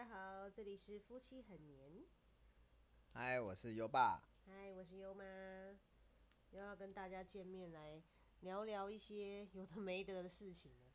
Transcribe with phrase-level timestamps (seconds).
[0.00, 2.02] 家好，这里是夫妻很黏。
[3.12, 4.24] 嗨，我是优爸。
[4.46, 5.22] 嗨，我是优妈，
[6.52, 8.02] 又要跟大家见面来
[8.40, 10.94] 聊聊一些有的没得的事情了。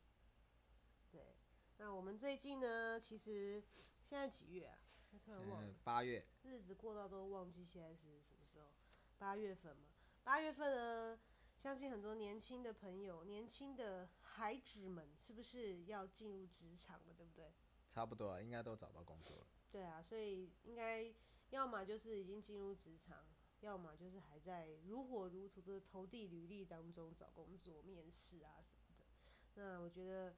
[1.12, 1.36] 对，
[1.78, 3.64] 那我们最近呢，其实
[4.04, 4.80] 现在几月啊？
[5.12, 6.26] 还突然忘了，八月。
[6.42, 8.74] 日子过到都忘记现在是什么时候？
[9.20, 9.84] 八月份嘛。
[10.24, 11.20] 八月份呢，
[11.60, 17.14] 相信很多年轻的朋友、年轻的孩子们，是不是要进入职场了？
[17.14, 17.54] 对不对？
[17.96, 19.48] 差不多，应该都找到工作了。
[19.72, 21.10] 对啊，所以应该
[21.52, 23.26] 要么就是已经进入职场，
[23.62, 29.06] 要么就是还在如火如荼的投递履历当中找工作、面试啊什么的。
[29.54, 30.36] 那我觉得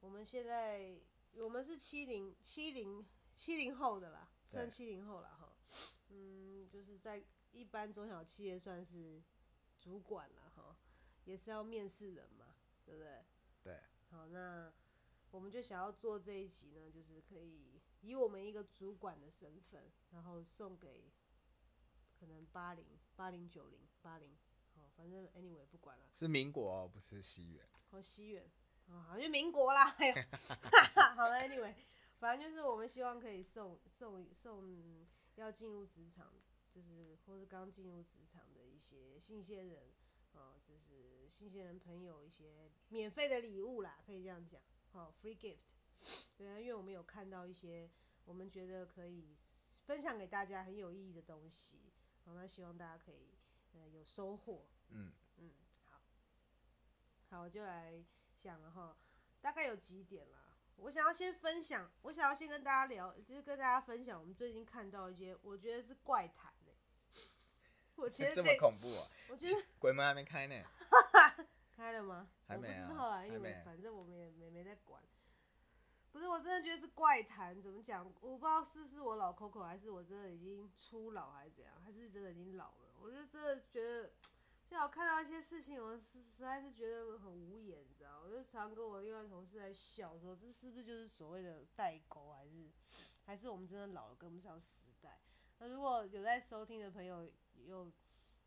[0.00, 1.00] 我们现在
[1.32, 3.02] 我们是七零七零
[3.34, 5.56] 七零后的啦，算七零后了哈。
[6.10, 9.22] 嗯，就是在一般中小企业算是
[9.80, 10.76] 主管了哈，
[11.24, 12.54] 也是要面试人嘛，
[12.84, 13.24] 对不对？
[13.62, 13.80] 对。
[14.10, 14.70] 好，那。
[15.30, 21.12] 我们就想要做这一集呢，就是可以以我们一个主管的身份，然后送给
[22.18, 22.84] 可能八零、
[23.14, 24.36] 八零、九零、八零，
[24.74, 26.06] 好，反正 anyway 不管了。
[26.14, 27.68] 是民国哦，不是西元。
[27.90, 28.50] 哦，西元，
[28.86, 29.86] 哦，好，就民国啦。
[31.14, 31.74] 好了，anyway，
[32.18, 36.32] 反正就是我们希望可以送送送要进入职场，
[36.74, 39.92] 就是或是刚进入职场的一些新鲜人，
[40.32, 44.60] 哦，就是新鲜人朋友一些免费的礼物啦，可以这样讲。
[44.98, 45.58] 好，free gift，
[46.36, 47.88] 对啊，因为我们有看到一些
[48.24, 49.36] 我们觉得可以
[49.86, 51.78] 分享给大家很有意义的东西，
[52.24, 53.38] 好，那希望大家可以
[53.74, 54.66] 呃有收获。
[54.88, 55.52] 嗯嗯，
[55.84, 56.00] 好，
[57.30, 58.04] 好，我就来
[58.42, 58.96] 想了哈，
[59.40, 60.56] 大概有几点啦。
[60.78, 66.74] 我想要先分享，我想要先跟大家聊，就是跟大家分享我们最近看到一些我觉得是怪谈嘞。
[67.94, 69.06] 我觉得这么恐怖啊！
[69.28, 70.54] 我觉得鬼门还没开呢。
[71.78, 72.28] 开了吗？
[72.44, 75.00] 还没啊，因为反正我们也没没在管。
[76.10, 77.62] 不是，我真的觉得是怪谈。
[77.62, 78.04] 怎么讲？
[78.20, 81.80] 我不知道是是我老 Coco，还是我真的已经初老，还是怎样？
[81.84, 82.96] 还是真的已经老了？
[83.00, 84.10] 我就真的觉得，
[84.68, 88.22] 像我看到一些事情，我是实在是觉得很无言，你知道？
[88.24, 92.68] 我就常跟我另外同事在笑，说这是不是就是所谓的代沟，还是
[93.24, 95.20] 还是我们真的老了跟不上时代？
[95.60, 97.88] 那如果有在收听的朋友有。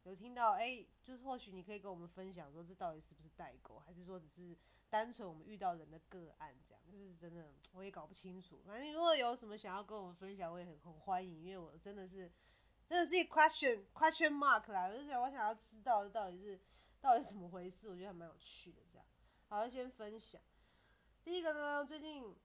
[0.04, 4.58] 有听到哎，就是或许你可以跟我们分享说，这到底是不是代沟，还是说只是
[4.90, 6.82] 单纯我们遇到人的个案这样？
[6.92, 8.62] 就是真的我也搞不清楚。
[8.66, 12.32] 反正如果有什么想要跟我们分享，我也很很欢迎，因为我真的是
[12.90, 16.60] 真的是一 question question mark 啦，就是我想要知道到底是
[17.00, 19.06] 到底怎么回事，我觉得还蛮有趣的这样。
[19.48, 20.42] 好，先分享
[21.24, 22.36] 第一个呢，最近。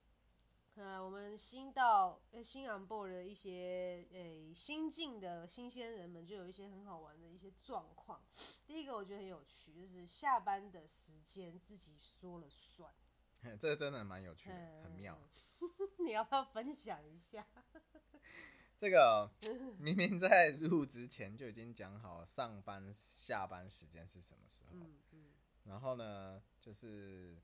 [0.76, 8.22] 呃，我们新到呃新 on board 的一些诶新进的新鲜人们，就有一些很好玩的一些状况。
[8.66, 12.92] 第一个我觉得很有趣，就是下班的时间自己说了算。
[13.59, 15.19] 这个真的蛮有趣的，很妙。
[16.04, 17.47] 你要不要分享一下？
[18.76, 19.31] 这个
[19.78, 24.72] 明明在入职前就已经讲好上班下班时间是什么时候。
[24.75, 25.25] 嗯嗯。
[25.65, 27.34] 然后呢，就是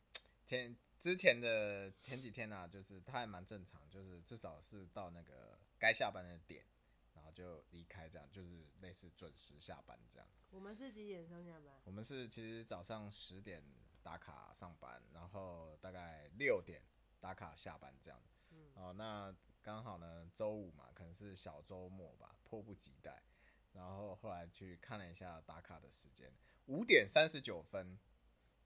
[0.44, 0.76] 前。
[1.02, 6.64] 之前的前几天呢，就是他还蛮正常，就是至少是到那个该下班的点，
[7.12, 10.44] 然后就离开，这样就是类似准时下班这样子。
[10.52, 11.74] 我们是几点上下班？
[11.82, 13.64] 我们是其实早上十点
[14.00, 16.80] 打卡上班，然后大概六点
[17.18, 18.22] 打卡下班这样。
[18.50, 18.70] 嗯。
[18.74, 23.24] 哦，那刚好呢，周五嘛，可能是小周末吧，迫不及待。
[23.72, 26.32] 然后后来去看了一下打卡的时间，
[26.66, 27.98] 五点三十九分，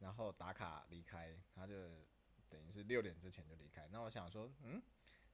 [0.00, 1.74] 然后打卡离开，他就。
[2.48, 4.82] 等于是六点之前就离开，那我想说，嗯，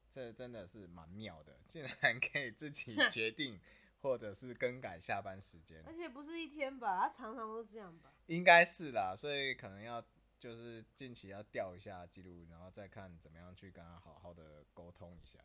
[0.09, 3.61] 这真的是蛮妙的，竟然可以自己 决定
[4.01, 8.13] 或者是更改下班时间，而且不是一天吧，他常常都这样吧？
[8.27, 10.05] 应该是啦，所以可能要
[10.39, 15.39] 就是近期要调一下记录，然后再看怎么样去跟他好好的沟通一下。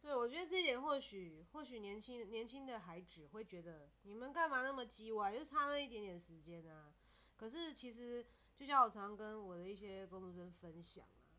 [0.00, 6.92] 对，我觉得这一点或许或许年轻年轻的孩子会觉得你们干嘛那么叽歪，就差那一点点时间啊，
[7.36, 8.26] 可是其实。
[8.58, 11.30] 就像我常常跟我的一些工作生分享啊，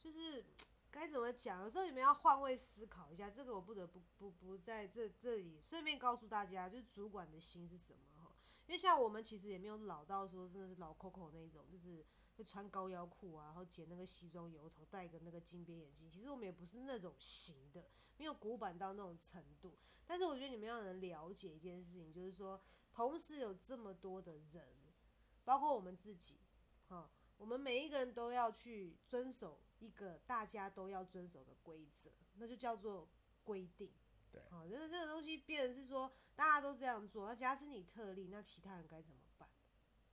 [0.00, 0.44] 就是
[0.90, 3.30] 该怎么讲，有时候你们要换位思考一下。
[3.30, 8.34] 这个我不得不不不在这这里顺便告诉大家，就是主管的心是什么哈。
[8.66, 12.04] 因为像我们其实也没有老到说真的是老 Coco 那一种，就是
[12.36, 16.10] 会穿高腰裤啊，然后剪那个西装油头，戴个那个金边眼镜。
[16.10, 19.78] 其实我们也不是那种型的，没有古板到那种程度。
[20.04, 22.60] 但是我觉得你们要能了解一件事情，就是说，
[22.92, 24.66] 同时有这么多的人，
[25.44, 26.38] 包括我们自己。
[27.36, 33.08] 好，我们每一个人都要去遵守一个大家都要遵守的规则，那就叫做
[33.44, 33.90] 规定。
[34.32, 39.48] 对，好，就是这个东西变成是说大家都这样做，那假使你特例，那其他人该怎么办？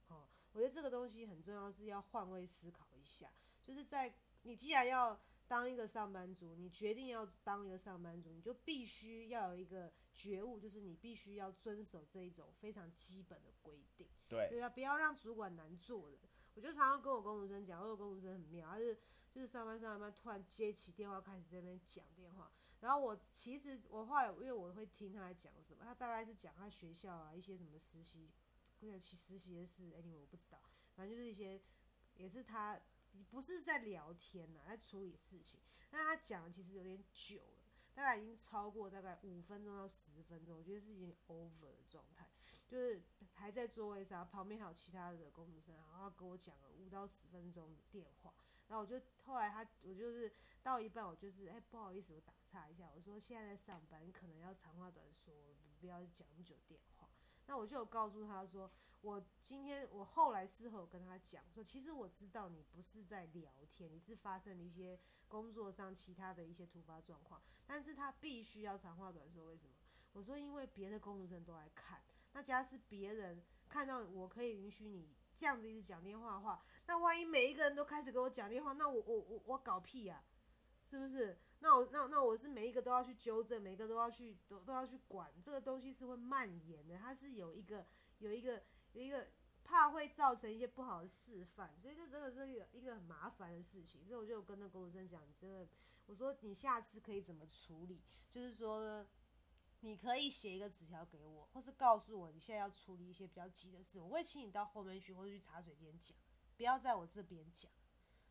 [0.08, 3.30] 好，我觉得这个东西很重要，是要换位思考一下。
[3.66, 14.08] 就是在你既然要当一个上班族，你决定要当一个上班族，你就必须要有一个觉悟，就是你必须要遵守这一种非常基本的规定。
[14.30, 16.20] 对，对啊，不要让主管难做人。
[16.56, 18.98] 我就常常跟我公主生讲，我有公主生很妙，他是
[19.32, 28.30] 就是上班上班突然接起电话开始在那边讲电话，然后我其实我后来因为我会听他在讲什么，他大概是讲他学校啊一些什么实习，
[28.80, 30.60] 或者去实习的事，anyway 我不知道，
[30.96, 31.60] 反正就是一些
[32.16, 32.80] 也是他
[33.32, 35.60] 不是在聊天呐，在处理事情，
[35.90, 37.64] 但他讲的其实有点久了，
[37.96, 42.30] 大概已经超过大概五分钟到十分钟，我觉得是已经 over 的状态。
[42.68, 43.02] 就是
[43.44, 48.34] 还在座位上，旁边还有其他的工读生，然后跟我讲了五到十分钟电话，
[48.70, 50.32] 然后我就后来他我就是
[50.62, 55.34] 到一半，我就是哎不好意思，我打岔一下，我说现在在上班，可能要长话短说，
[55.78, 57.10] 不要讲那么久电话。
[57.46, 64.98] 那我就有告诉他说，我今天我后来事后跟他讲说，其实我知道你不是在聊天，你是发生了一些
[65.28, 69.74] 工作上其他的一些突发状况，但是他必须要长话短说，为什么？
[70.14, 72.02] 我说因为别的工读生都来看。
[72.34, 80.24] 那假是别人看到我可以允许你这样子一直讲电话的话，那万一每一个人都开始给我讲电话，那我我我我搞屁呀，
[80.86, 81.38] 是不是？
[81.60, 87.86] 那我那那我是每一个都要去纠正，每一个都要去都都要去管，这个东西是会蔓延的，它是有一个
[88.20, 89.28] 有一个有一个
[89.64, 94.06] 怕会造成一些不好的示范，所以这真的是一个一个很麻烦的事情。
[94.06, 95.68] 所以我就跟那工读生讲，你真的，
[96.08, 99.06] 我说你下次可以怎么处理，就是说。
[99.86, 106.18] 你可以写一个纸条给我，或是告诉我你现在要处理一些比较急的事，我会请你到后面去，或者去茶水间讲，
[106.56, 107.70] 不要在我这边讲。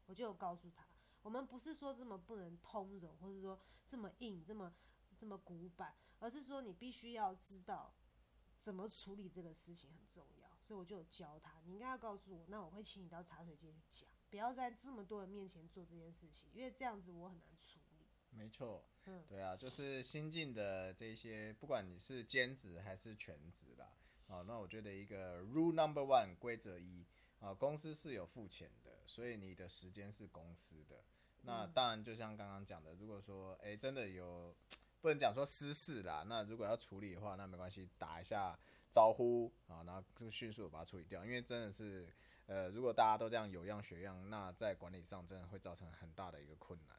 [0.07, 0.89] 我就有告诉他，
[1.23, 4.75] 我们不是说这么不能通融，或者说这么硬、这么
[5.21, 7.95] 这么古板，而是说你必须要知道
[8.59, 10.49] 怎么处理这个事情很重要。
[10.65, 17.79] 所以我就有教他，你应该要告诉我，那我会请你到茶水间去讲，不要在这么多人面前做这件事情，因为这样子我很难处。
[18.33, 18.85] 没错。
[19.05, 23.87] 嗯对啊，就是新进的这些，不管你是兼职还是全职啦，
[24.29, 27.05] 啊，那我觉得一个 rule number one 规则一
[27.41, 31.03] 啊，公司是有付钱的，所以你的时间是公司的。
[31.41, 34.55] 那当然，就像刚刚讲的，如果说哎真的有
[35.01, 38.57] 不能讲说私事啦，那如果要处理的话，那没关系，打一下
[38.89, 41.25] 招呼啊，然后就迅速把它处理掉。
[41.25, 42.09] 因为真的是
[42.47, 46.97] 呃，如果大家都这样有样学样，那在管理上真的会造成很大的一个困难。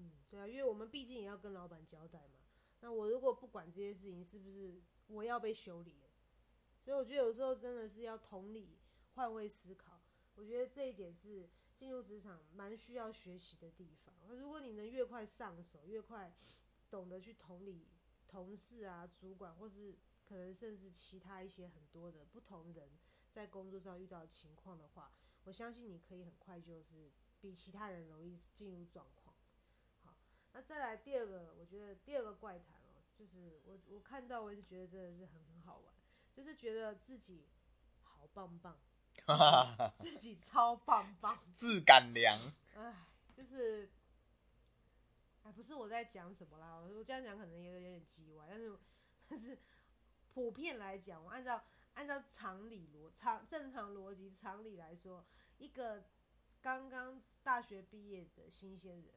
[0.00, 2.40] 嗯，对啊，因为我们毕竟也要跟老板交代嘛。
[2.80, 5.96] 那我如果不管这些事情，是不是我要被修理？
[6.82, 8.78] 所以我觉得有时候真的是要同理、
[9.14, 10.00] 换位思考。
[10.34, 14.14] 我觉得这一点是进入职场蛮需要学习的地方。
[14.26, 16.34] 那如果你能越快上手，越快
[16.88, 17.86] 懂得去同理
[18.26, 19.94] 同事啊、主管，或是
[20.24, 22.88] 可能甚至其他一些很多的不同人
[23.30, 25.12] 在工作上遇到情况的话，
[25.44, 29.19] 我相信你可以很快就是比其他人容易进入状况。
[30.52, 35.94] 那再来第二个，我觉得第二个怪谈哦，就是我我看到我也是觉得真的是很很好玩，
[36.34, 37.46] 就是觉得自己
[38.02, 38.76] 好棒棒，
[39.96, 42.36] 自己超棒棒，自感良。
[42.74, 43.06] 唉，
[43.36, 43.88] 就是，
[45.44, 48.78] 哎，不是我在讲什么啦，我这样讲可能也有点叽歪，但是
[49.28, 49.56] 但是
[50.34, 51.62] 普遍来讲，我按照
[51.94, 55.24] 按照常理逻常正常逻辑常理来说，
[55.58, 56.04] 一个
[56.60, 59.14] 刚刚大学毕业的新鲜人，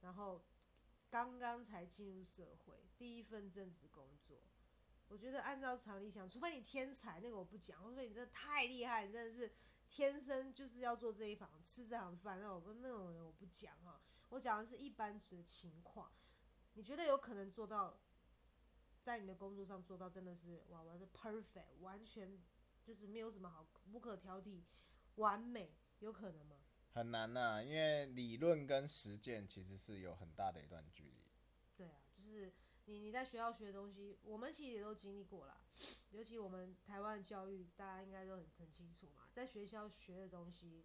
[0.00, 0.42] 然后。
[1.10, 4.40] 刚刚才进入社会，第一份正职工作，
[5.08, 9.52] 我觉得按照常理想，除非你天才，那个我不讲；，除非你真的太厉害，你真的是
[9.88, 14.00] 天生就是要做这一行、吃这行饭，那我跟那种人我不讲哈。
[14.28, 16.12] 我讲的是一般的情况，
[16.74, 17.98] 你觉得有可能做到，
[19.02, 22.40] 在你的工作上做到真的是哇，我是 perfect，完全
[22.84, 24.62] 就是没有什么好无可挑剔，
[25.16, 26.59] 完美，有可能吗？
[26.92, 31.24] 很难呐，因为理论跟实践其实是有很大的一段距离。
[31.76, 32.52] 对啊，就是
[32.86, 35.62] 你你在学校学的东西，我们其实也都经历过啦。
[36.10, 39.28] 尤其我们台湾教育，大家应该都很很清楚嘛。
[39.32, 40.84] 在学校学的东西、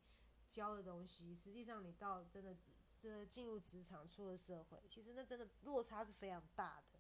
[0.50, 2.55] 教的东西，实际上你到真的
[3.00, 7.00] 真的进入职场、出了社会，其实那真的落差是非常大的。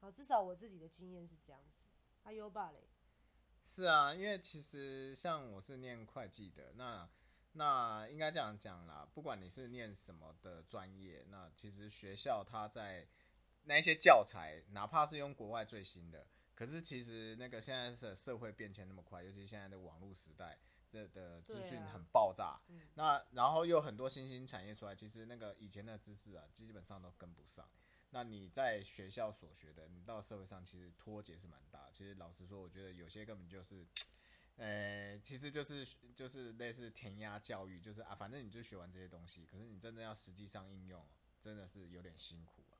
[0.00, 1.86] 好，至少我自己的经验是这样子。
[2.22, 2.88] 阿优吧嘞？
[3.64, 7.08] 是啊，因为其实像我是念会计的，那。
[7.58, 13.04] 那应该这样讲啦，不管你是念什么的专业，那其实学校它在
[13.64, 16.24] 那些教材，哪怕是用国外最新的，
[16.54, 20.56] 可是其实那个现在的社会变迁那么快，尤其现在的网络时代，
[20.92, 22.60] 的的资讯很爆炸，
[22.94, 27.68] 那然后又很多新兴产业出来，其实那个以前的知识啊，基本上都跟不上。
[28.10, 31.90] 那你在学校所学的，你到社会上其实脱节是蛮大。
[31.90, 33.84] 其实老实说，我觉得有些根本就是。
[34.58, 41.02] 呃，其实就是就是类似填鸭教育，就是啊，反正你就学完这些东西，可是你真的要实际上应用，
[41.40, 42.76] 真的是有点辛苦啊。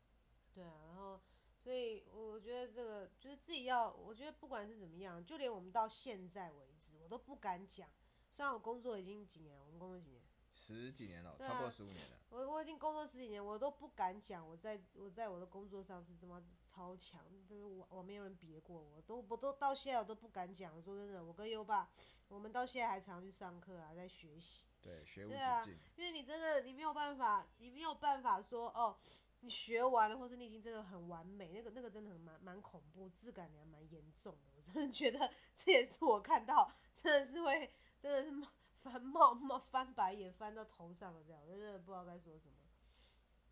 [0.52, 1.20] 对啊，然后
[1.56, 7.88] 所以我觉得这个就是自己要，我觉得不管是怎么样，就连我们到现在为止，我都不敢讲。
[8.30, 10.17] 虽然我工作已经几年了，我们工作几年？
[10.59, 12.19] 十几年了，超过十五年了。
[12.31, 20.83] 我我已经工作十几年，我都不敢讲我在我在我的工作上是这么超强，就是我我没有人比得过我，都我都到现在我都不敢讲。
[20.83, 21.88] 说真的，我跟优爸，
[22.27, 24.65] 我们到现在还常去上课啊，在学习。
[24.83, 25.79] 对，学无止境。
[25.97, 28.99] 因为你真的你没有办法，你没有办法说哦，
[29.41, 34.53] 你学完了，或是你已经真的很完美，那个那个真的很蛮蛮恐怖，质感也蛮严重的。
[34.57, 37.73] 我真的觉得 这也是我看到，真的是会
[38.03, 38.49] 真的是冒
[38.88, 42.54] 翻冒冒翻白眼翻到头上了这样，我真的不知道该说什么。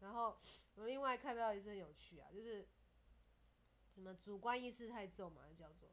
[0.00, 0.38] 然后
[0.74, 2.68] 我另外看到也是很有趣啊，就是
[3.94, 5.88] 什么主观意识太重嘛，叫做，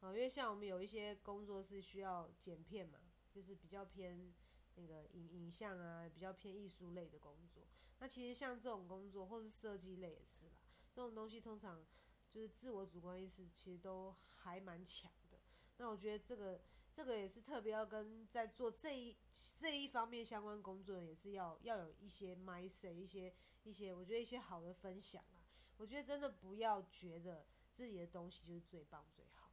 [0.00, 4.32] 啊，因为像我们有一些工作是需要剪片嘛，就是比较偏
[4.76, 7.64] 那个影影像啊，比较偏艺术类的工作。
[7.98, 10.52] 那其实像这种工作，或是设计类也是啦，
[10.92, 11.84] 这种东西通常
[12.30, 15.38] 就是自我主观意识其实都还蛮强的。
[15.78, 16.60] 那我觉得这个
[16.92, 19.16] 这个也是特别要跟在做这一
[19.58, 23.34] 这一方面相关工作的，也是要要有一些 mindset，一些
[23.64, 25.40] 一些我觉得一些好的分享啊。
[25.78, 29.50] 我觉得真的不要觉得自己的东西就是最棒最好，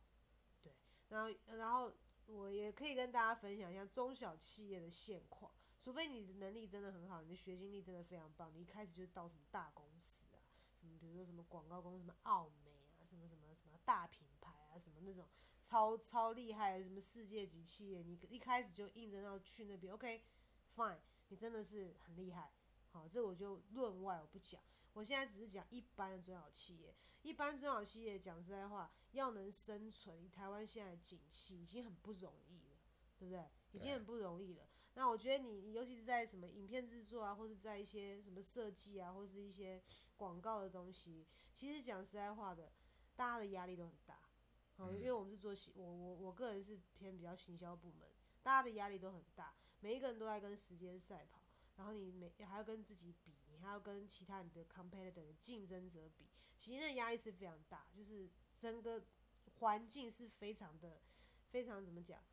[0.62, 0.74] 对。
[1.08, 1.92] 然后然后
[2.28, 5.52] 我也可以跟大家分享一下中小企业的现况。
[5.80, 10.44] 除非你的能力真的很好，你的学经历真的非常棒，你一开始就到什么大公司啊，
[10.78, 15.26] 什么比如说什么广告公司、什么奥美啊，什么什么什么大品牌啊，什么那种
[15.70, 20.98] 超超厉害的什么世界级企业，你一开始就硬着要去那边，OK，fine，、
[21.28, 22.52] 你真的是很厉害。
[22.90, 24.60] 好，这我就论外我不讲，
[24.94, 32.78] 我现在只是讲一般的中小企业，一般中小企业讲实在话，要能生存，以台湾现在的景气已经很不容易了，
[33.20, 33.46] 对不对？
[33.74, 34.68] 已经很不容易了。
[34.96, 39.80] 那我觉得你，你尤其是在什么影片制作啊，或者在一些什么设计啊，或是一些
[40.18, 42.72] 广告的东西，其实讲实在话的，
[43.16, 44.19] 大家的压力都很大。
[44.80, 48.08] 嗯，因为我们是做行，我我我个人是偏比较行销部门，
[48.42, 51.44] 大家的压力都很大，每一个人都在跟时间赛跑，
[51.76, 59.04] 然后你每还要跟自己比，你还要跟其他你的 competitor 的竞争者比，其实那压力是非常大，就是整个
[59.60, 61.02] 环境是非常的
[61.50, 62.24] 非常怎么讲？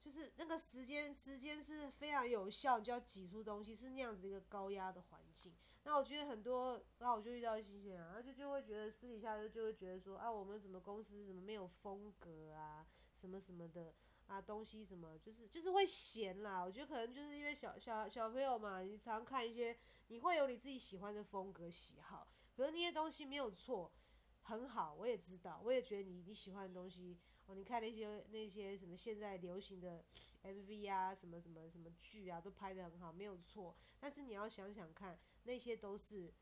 [0.00, 5.52] 就是那个时间，时间是非常有效，你就要挤出东西，是那样子一个高压的环境。
[5.84, 12.86] 那我觉得很多，那我就遇到一些人啊，就就会觉得私底下就就会觉得说啊，我们什么公司怎么没有风格啊，
[13.16, 13.92] 什么什么的
[14.28, 16.64] 啊，东西什么就是就是会闲啦。
[16.64, 19.76] 我觉得可能就是因为小小小朋友嘛，你常看一些，
[20.08, 23.92] 你会有你自己喜欢的风格喜好，可是那些东西没有错，
[24.42, 27.18] 很好，我也知道，我也觉得你你喜欢的东西。
[27.46, 30.04] 哦，你看那些那些什么现在流行的
[30.44, 33.74] MV 啊，什么什么什么剧啊，都拍得很好，没有错。
[33.98, 36.32] 但是你要想想看，那些都是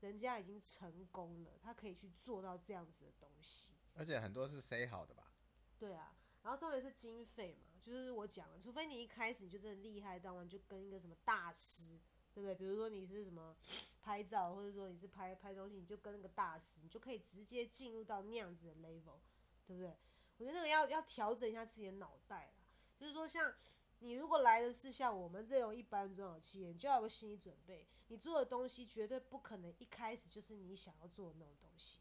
[0.00, 3.70] 人家已经成功了，他可以去做到这样子的东西。
[3.94, 5.32] 而且很多是 say 好的吧？
[5.78, 11.98] 对啊，然后重点是经费嘛，就是我讲了，除非你一开始你就真的厉害当然就跟一个什么大师，
[12.32, 12.54] 对不对？
[12.54, 13.56] 比如说你是什么
[14.02, 19.18] 拍照，或者说你是拍拍东西，你就跟那个大师，你就可以直接进入到那样子的 level，
[19.66, 19.96] 对不对？
[20.36, 22.52] 我觉得那个要要调整一下自己的脑袋啦，
[22.96, 23.52] 就是说，像
[23.98, 32.00] 你如果来的是像我们这种一般中小企业，你就要有个心理准备，你做的东西绝对不可能一开始就是你想要做的那种东西。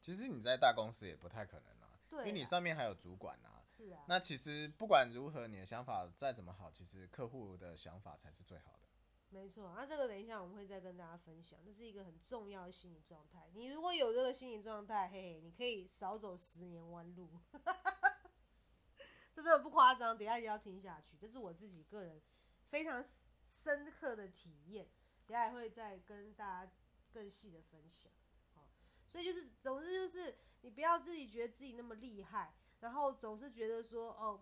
[0.00, 3.64] 其实你在大公司也不太可能啊，对啦，因为你上面还有主管啊。
[3.76, 8.88] 是啊，那其实不管如何，你的想法再怎么好，其实客户的想法才是最好的。
[9.28, 9.74] 没错。
[9.76, 13.50] 那这个等一下我们会再跟大家分享，这是一个很重要的心理状态。
[13.52, 17.28] 你如果有这个心理状态，嘿嘿，你可以少走十年弯路。
[19.34, 22.22] 这真的不夸张，等一下也要听下去，这是我自己个人
[22.64, 23.04] 非常
[23.44, 24.88] 深刻的体验，
[25.26, 26.72] 等下也会再跟大家
[27.12, 28.12] 更细的分享。
[28.54, 28.64] 好，
[29.08, 34.40] 所以就是，总之就是，你不要自己觉得自己那么厉害，然后总是觉得说，哦，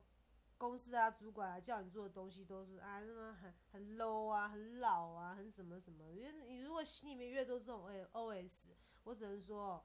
[0.58, 6.12] 公司啊、主管啊叫你做的东西都是啊，什么很很 low 啊、很老啊、很什么什么。
[6.12, 9.84] 因为你如果心里面越多这种 O S，我只能说，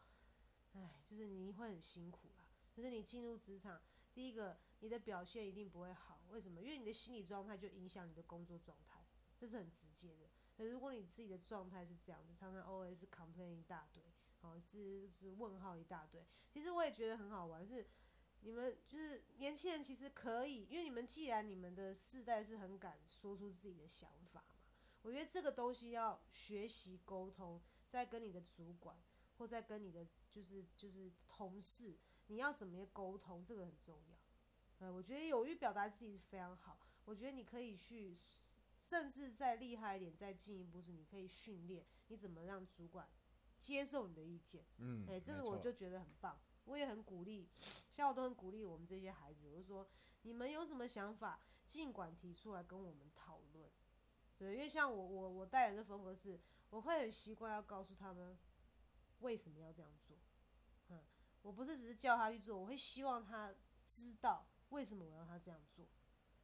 [0.73, 2.45] 哎，就是你会很辛苦啦。
[2.73, 3.81] 就是你进入职场，
[4.13, 6.61] 第一个你的表现一定不会好，为什么？
[6.61, 9.05] 因为你的心理状态就影响你的工作状态，
[9.37, 10.28] 这是很直接的。
[10.65, 14.03] 如果你自己的状态是这样子，常常 O S complain 一大堆，
[14.41, 16.25] 哦，是是问号一大堆。
[16.51, 17.87] 其实我也觉得很好玩，是
[18.41, 24.55] 你们就是年轻人，其实可以，因为你们既然你们的世代是很敢说出自己的想法嘛，
[25.01, 28.97] 我觉得这个东西要学习沟通，在跟你的主管
[29.37, 31.97] 或在跟你的就是就是同事，
[32.27, 34.17] 你要怎么样沟通，这个很重要。
[34.79, 36.79] 呃，我觉得勇于表达自己是非常好。
[37.05, 38.13] 我觉得你可以去
[38.79, 43.07] 甚至再厉害一点，再进一步是你可以训练你怎么让主管
[43.57, 44.65] 接受你的意见。
[44.77, 47.49] 嗯，哎、这个我就觉得很棒，我也很鼓励，
[47.91, 49.87] 像我都很鼓励我们这些孩子，我就说
[50.21, 53.69] 你们有什么想法，尽管提出来跟我们讨论。
[54.37, 58.37] 对，因为像我我我带人的风格是，我会很习惯要告诉他们
[59.19, 60.17] 为什么要这样做。
[60.87, 61.03] 嗯，
[61.41, 63.53] 我不是只是叫他去做，我会希望他
[63.85, 65.85] 知道为什么我要他这样做。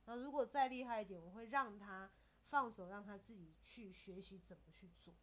[0.05, 2.11] 那如果再厉害一点，我会让他
[2.45, 5.13] 放手，让他自己去学习怎么去做。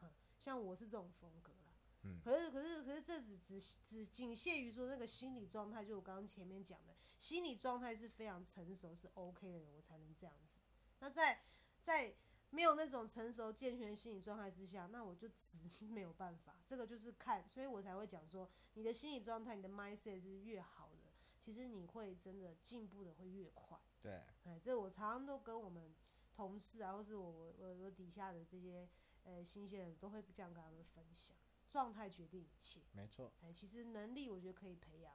[0.00, 1.56] 嗯，像我是这种风格啦。
[2.02, 10.60] 嗯可是可是可是这只只只仅限于说那个心理状态，就我刚刚前面讲的，心理状态是非常成熟是 OK 的人，我才能这样子。
[11.00, 11.42] 那在
[11.82, 12.14] 在
[12.48, 16.56] 没有那种成熟健全的心理状态之下，那我就只 没有办法。
[16.66, 23.78] 这个就是看，所以我才会讲说，你的心理状态、你的 mindset 是越好的，其实你会真的进步的会越快。
[24.00, 25.94] 对，哎，这我常常都跟我们
[26.40, 28.88] 同事啊，或是我我我我底下的这些
[29.24, 31.36] 呃新鲜人都会这样跟他们分享，
[31.68, 32.80] 状态决定一切。
[32.92, 35.14] 没错，哎，其实能力我觉得可以培养，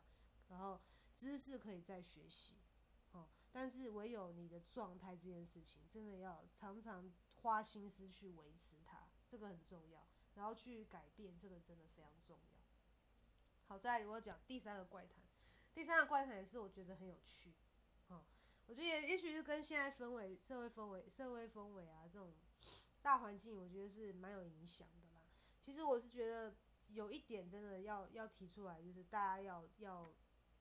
[0.49, 0.79] 然后
[1.15, 2.57] 知识可以再学习，
[3.11, 12.61] 哦，但是唯有你的状态这件事情，真的要常常花心思去维持它，这个很重要，然后去改变，这个真的非常重要。
[13.65, 15.23] 好，再来我要讲第三个怪谈，
[15.73, 17.64] 第三个怪谈也是我觉得很有趣，哦，
[18.67, 22.33] 我觉得也也许是跟现在氛围、社会氛围、社会氛围啊这种
[23.01, 25.21] 大环境，我觉得是蛮有影响的啦。
[25.61, 26.55] 其实我是觉得
[26.87, 30.13] 有一点真的要要提出来，就是大家要要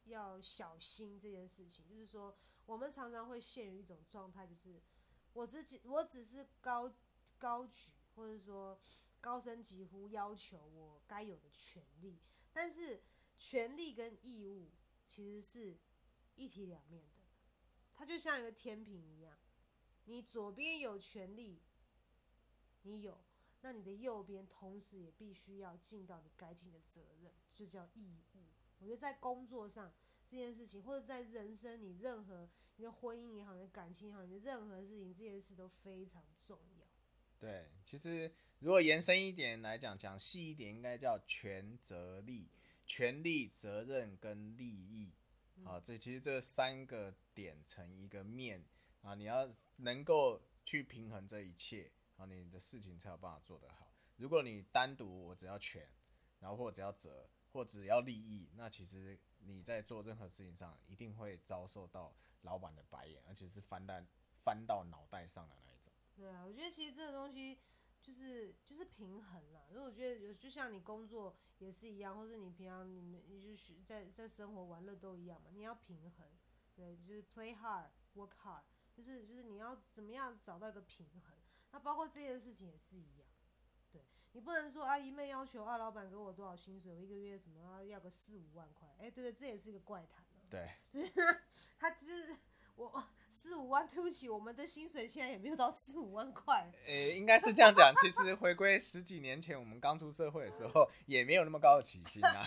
[0.05, 1.89] 要小心这件事情。
[1.89, 4.83] 就是说，我们常常会陷于一种状态，就是
[5.33, 6.93] 我自己我只是高
[7.39, 8.79] 高举，或者说
[9.21, 12.19] 高声疾呼要求我该有的权利，
[12.53, 13.03] 但是
[13.39, 14.71] 权利跟义务
[15.09, 15.79] 其实是
[16.35, 17.23] 一体两面的，
[17.95, 19.37] 它就像一个天平一样，
[20.05, 21.61] 你左边有权利，
[22.83, 23.25] 你有。
[23.61, 28.41] 那你的右边同时也必须要尽到你该尽的责任，就叫义务。
[28.79, 29.91] 我觉得在工作上
[30.29, 36.87] 这件事情，或者在人生你任何你的婚姻也好，你的感情也好，你的任何事情，这件事都非常重要。
[37.39, 42.51] 对，其实如果延伸一点来讲，讲细一点，应该叫权责利，
[42.85, 45.11] 权利、责任跟利益。
[45.63, 48.65] 好，这其实这三个点成一个面
[49.03, 53.93] 啊，你要能够去平衡这一切，啊，你的事情才有办法做得好。
[54.17, 55.87] 如果你单独我只要权，
[56.39, 64.01] 然后或只要责，或只要利益，那其实你在做任何事情上一定会遭受到老板的白眼，而且是翻到
[64.43, 65.93] 翻到脑袋上的那一种。
[66.15, 67.59] 对啊，我觉得其实这个东西
[68.01, 69.67] 就是就是平衡啦。
[69.71, 76.27] 因为我觉得有就像你工作也是一样，或者你平常你们你就是在在生活玩乐都一样嘛，你要平衡，
[76.75, 81.37] 对，就是 play hard work hard，就是就是你要怎么样找到一个平衡。
[81.71, 83.29] 那包括这件事情也是一样，
[83.91, 90.47] 对你不能说啊一昧要求啊老板给我多少薪水，我一个月什么要要个四五万块，哎、对对，这也是一个怪谈啊。
[90.51, 91.43] 对，就是他，
[91.79, 92.37] 他就是
[92.77, 96.71] 我四五万，对不起，我们的薪水现在也没有到四五万块。
[96.87, 97.93] 诶、应该是这样讲。
[97.97, 102.47] 其实回归十几年前，我们刚出社会的时候，也没有那么高的起薪啊。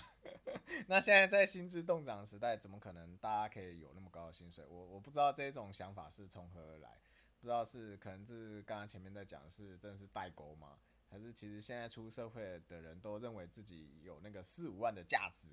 [0.88, 4.66] 那现在在薪资动涨时代，怎么可能大家可以有那么高的薪水？
[4.68, 7.00] 我我不知道这种想法是从何而来，
[7.40, 10.78] 不知道是可能是刚刚前面在讲是真的是代沟吗？
[11.10, 15.48] 还是其实现在出社会的人都认为自己有那个四五万的价值？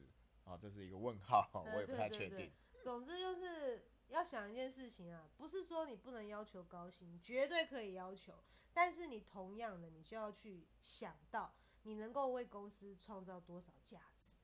[0.44, 2.36] 哦，这是一个问号，我也不太确定。
[2.36, 8.34] 对对对总之就是要想一件事情啊，不是说你不能要求高薪，绝对可以要求，
[8.74, 14.36] 但是你同样的，你就要去想到你能够为公司创造多少价值。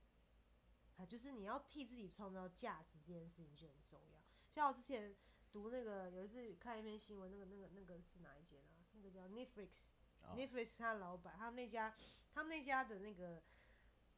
[1.00, 4.20] 啊，就是你要替自己创造价值这件事情就很重要。
[4.50, 5.16] 像我之前
[5.50, 8.84] 读那个有一次看一篇新闻，那个那个那个是哪一间啊？
[8.92, 9.90] 那个叫 Netflix，
[10.22, 11.94] 哦 Netflix 他的老板，他们那家，
[12.34, 13.42] 他们那家的那个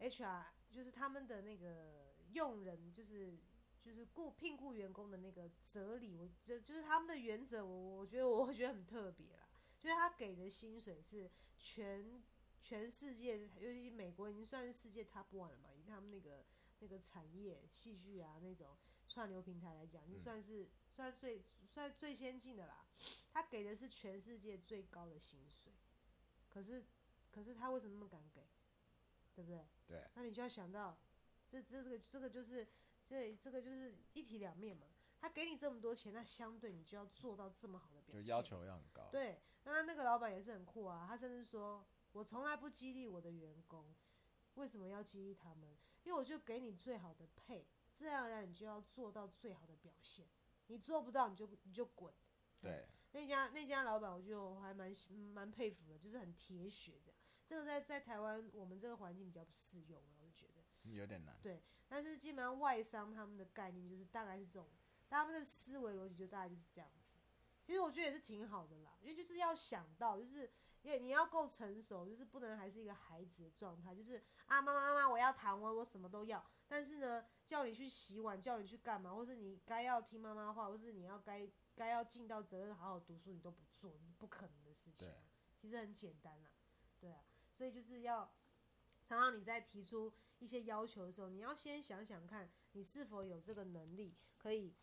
[0.00, 3.38] HR，就是他们的那个用人，就是
[3.80, 9.48] 就是雇聘雇员工的那个哲理，我这就是他们的原则，我我觉得我会觉得很特别啦。
[9.78, 12.22] 就是他给的薪水是全
[12.60, 16.44] 全世界，尤其美国已经算是世界 top one 了嘛，以他们那个
[16.82, 22.84] 那个产业戏剧啊那种串流平台来讲，就算是、算最算最先进的啦。
[23.32, 25.72] 他给的是全世界最高的薪水，
[26.48, 26.84] 可是
[27.30, 28.46] 可是他为什么那么敢给？
[29.34, 29.64] 对不对？
[29.86, 30.10] 对。
[30.14, 30.98] 那你就要想到，
[31.48, 32.66] 这这个这个就是
[33.06, 34.88] 这这个就是一体两面嘛。
[35.20, 38.24] 他给你这么多钱，那相对你就要做到这么好的表现。
[38.24, 39.08] 就要求要很高。
[39.12, 43.94] 对，那那个老板也是很酷啊，他甚至说，我从来不激励我的员工，
[44.54, 45.78] 为什么要激励他们？
[46.04, 50.26] 因为我就给你最好的配，自然而然你就要做到最好的表现，
[50.66, 52.12] 你做不到你就你就滚。
[52.60, 54.92] 对，那家那家老板，我觉得我还蛮
[55.34, 57.18] 蛮佩服的，就是很铁血这样。
[57.44, 61.36] 这个在在台湾我们这个环境比较不适用，我就觉得有点难。
[61.42, 64.68] 对，但是基本上外商他们的概念就是大概是这种，
[65.08, 67.18] 他们的思维逻辑就大概就是这样子。
[67.66, 70.50] 其实我觉得也是挺好的啦，因为就是要想到，就是
[70.82, 85.08] 因为你要够成熟，就是不能还是一个孩子的状态，就是啊妈妈妈妈我要糖我我什么都要，但是呢叫你去洗碗，叫你去干嘛，或是你该要听妈妈话，或是你要该该要尽到责任好好读书，你都不做，这是不可能的事情。
[85.60, 86.50] 其实很简单啦，
[87.00, 87.22] 对啊，
[87.56, 88.32] 所以就是要
[89.06, 94.74] 常常你在提出一些要求的时候，你要先想想看你是否有这个能力可以。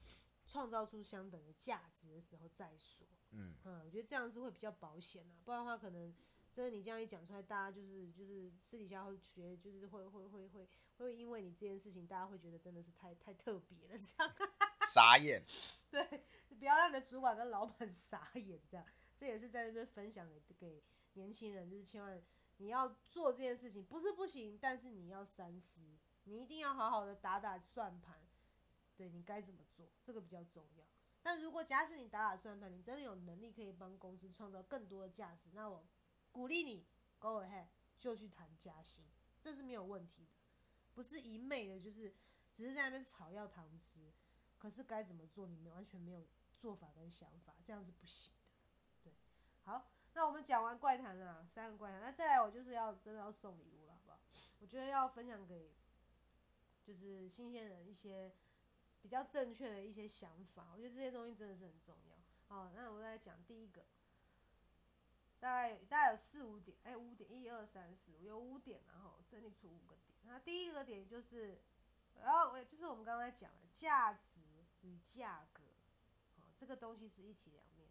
[0.51, 3.05] 创造出相等的价值的时候再说。
[3.31, 6.13] 嗯嗯，我觉得这样子会比较保险啊，不然的话可能
[6.51, 14.35] 真的你这样一讲出来，大家就是就是私底下会觉得就是会会会会会因为你这件事情，大家会觉得真的是太太特别了，这样。
[14.81, 15.43] 傻眼。
[15.91, 16.23] 对，
[16.57, 18.85] 不要让你的主管跟老板 傻眼，这样。
[19.17, 22.21] 这也是在那边分享给给年轻人，就是千万
[22.57, 25.81] 你要做这件事情不是不行，但是你要三思，
[26.23, 28.17] 你一定要好好的打打算盘。
[28.97, 30.85] 对你该怎么做，这个比较重要。
[31.21, 35.85] 但如果假使你打打算盘，你真的有能力可以帮公司创造更多的价值，那我
[36.31, 36.87] 鼓励你
[37.19, 37.67] ，Go ahead，
[37.99, 39.05] 就去谈加薪，
[39.41, 40.31] 这是没有问题的。
[40.93, 42.15] 不是一昧的，就是
[42.53, 44.13] 只是在那边炒要糖吃，
[44.57, 48.39] 可是该怎么做，你们完全没有做法跟想法，这样是不行的。
[49.03, 49.13] 对，
[49.63, 54.19] 好，那我们讲完怪谈了，三个怪谈，那再来我就是要真的要送礼物了，好不好？
[54.59, 55.73] 我觉得要分享给
[56.81, 58.33] 就是新鲜人一些。
[59.01, 62.17] 比较正确的一些想法，我觉得这些东西真的是很重要。
[62.47, 63.85] 好，那我来讲第一个，
[65.39, 70.17] 大概大概有四五点，哎，五点，一二三四五，有五点，然后整理出五个点。
[70.23, 71.61] 那第一个点就是，
[72.15, 74.41] 然后就是我们刚才讲的价值
[74.81, 75.63] 与价格，
[76.37, 77.89] 好，这个东西是一体两面。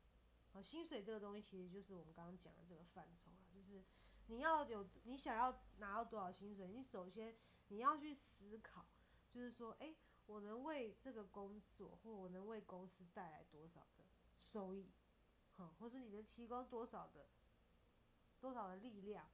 [0.53, 3.83] 好，薪水这个东西其实就是我们刚刚讲的这个范畴了，就是
[4.27, 7.35] 你要有你想要拿到多少薪水，你首先
[7.68, 8.85] 你要去思考，
[9.31, 9.94] 就是说，哎。
[10.29, 14.05] 我能为这个工作，或我能为公司带来多少的
[14.37, 14.87] 收益，
[15.57, 17.27] 哈，或是你能提供多少的
[18.38, 19.27] 多少的力量，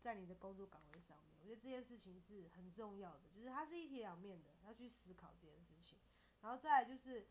[0.00, 5.98] 在你的工作岗位上面，我觉得这件事情是很重要的，就是它是一体两面的，要去思考这件事情。
[6.40, 7.28] 然后再来就是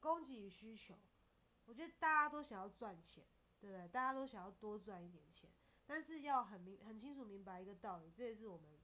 [0.00, 0.98] 供给与需求，
[1.66, 3.24] 我觉得大家都想要赚钱，
[3.60, 3.86] 对不对？
[3.88, 5.48] 大家都想要多赚一点钱，
[5.86, 8.79] 但是要很明很清楚明白一个道理，这也是我们。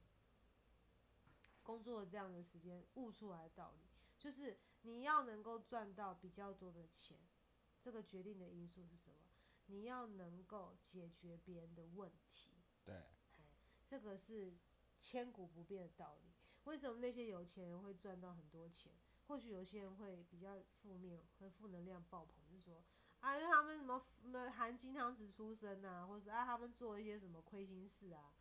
[1.67, 3.81] 工作的这样的时间悟出来的道理，
[4.17, 7.19] 就是你要能够赚到比较多的钱，
[7.81, 9.17] 这个决定的因素是什么？
[9.65, 12.51] 你要能够解决别人的问题。
[12.85, 13.03] 对，
[13.85, 14.55] 这个是
[14.97, 16.31] 千古不变的道理。
[16.63, 18.93] 为什么那些有钱人会赚到很多钱？
[19.27, 22.81] 或许有些人会比较负面，会负能量爆棚，就说
[23.19, 28.31] 啊，因为他们什么什么含金汤匙出身啊，或者是啊他们做一些什么亏心事啊，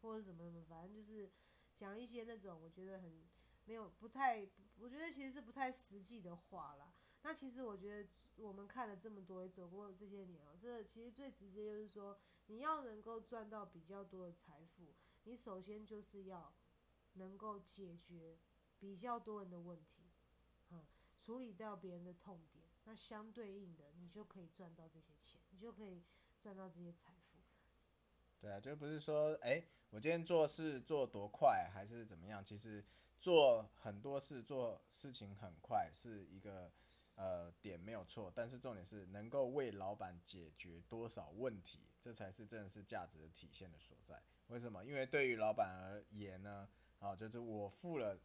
[0.00, 1.30] 或者什么什么，反正就是。
[1.74, 3.28] 讲一些那种我觉得很
[3.64, 4.46] 没有不太，
[4.78, 6.92] 我觉得其实是不太实际的话啦。
[7.22, 16.52] 那其实我觉得我们看了这么多，也走过这些年哦，这其实最直接就是说，你要能够赚到比较多的财富，你首先就是要
[17.14, 18.38] 能够解决
[18.80, 20.02] 比较多人的问题，
[20.70, 20.84] 嗯，
[21.16, 26.02] 处理掉别人的痛点，那相对应的你就可以赚到这些钱，你就可以
[26.40, 27.21] 赚到这些财。
[28.42, 32.44] 对啊，就不是说，哎，我今天做事做多快还是怎么样？
[32.44, 32.84] 其实
[33.16, 36.68] 做很多事做事情很快是一个
[37.14, 44.20] 呃点没有错，但是重点是能够为老板解决多少问题，这才是真的是价值的体现的所在。
[44.48, 44.84] 为什么？
[44.84, 48.18] 因为对于老板而言呢，啊，就是我付了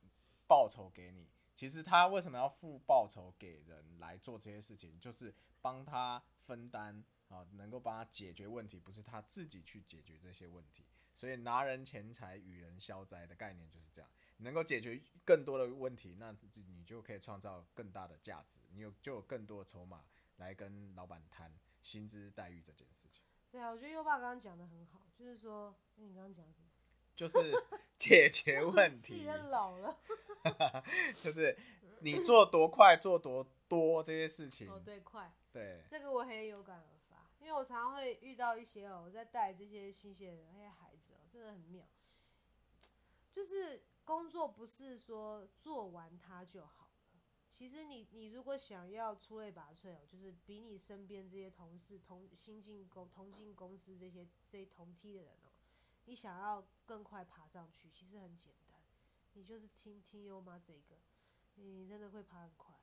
[0.47, 7.03] 报酬给你，其实他为什么要付报酬给人来做这些事情，就是帮他分担。
[7.27, 10.85] 啊，能够帮他解决问题，不是他自己去解决这些问题，
[11.15, 14.09] 所以拿人钱财与人消灾的概念就是这样。
[14.37, 23.23] 能够解决更多的问题，那你就可以创造更大的价值，你有就有更多的筹码来跟老板谈薪资待遇这件事情。
[23.49, 26.67] 对啊，我觉得优爸刚刚讲的很好，就是说，那你刚刚讲什么？
[27.17, 27.51] 就是
[27.97, 29.25] 解决问题。
[29.25, 29.97] 老了。
[31.19, 31.57] 就是
[32.01, 34.69] 你做多快，做多多这些事情。
[34.69, 35.33] 哦，对，快。
[35.51, 35.81] 对。
[35.89, 36.85] 这个我很有感。
[37.47, 41.87] 因为我常常会遇到一些哦，我在带这些新鲜人、那些孩子哦，真的很妙。
[43.31, 47.21] 就是工作不是说做完它就好了。
[47.49, 55.55] 其实你你如果想要出类拔萃哦，就是比你身边这些同事同新进公同进公司这些这同梯的人哦，
[56.03, 58.77] 你想要更快爬上去，其实很简单，
[59.31, 60.97] 你就是听听优妈这个，
[61.55, 62.77] 你真的会爬很快。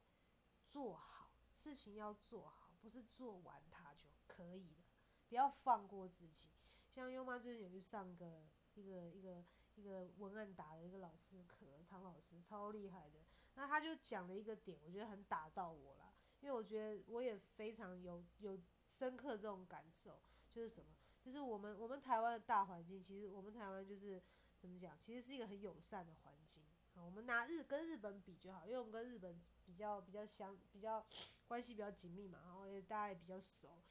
[0.65, 2.65] 做好事情要做好。
[2.85, 4.83] 不是做完它就可以的，
[5.29, 6.49] 不要放过自己。
[6.93, 8.45] 像优妈最近有去上个
[8.75, 9.45] 一个一个
[9.77, 13.21] 一个文案打的一个老师课，唐老师超厉害的。
[13.55, 20.21] 那他就讲了一个点，我觉得很打到我了，因为我觉得我也非常有有深刻这种感受，
[20.53, 20.91] 就是什么？
[21.23, 24.21] 就是我们我们台湾的大环境，其实我们台湾就是
[24.59, 24.99] 怎么讲？
[25.01, 26.63] 其实是一个很友善的环境。
[26.97, 31.05] 我们拿日跟日本比就好，因为我们跟日本比较比较相比较
[31.49, 33.83] 关系比较紧密嘛，然后也大家也比较熟。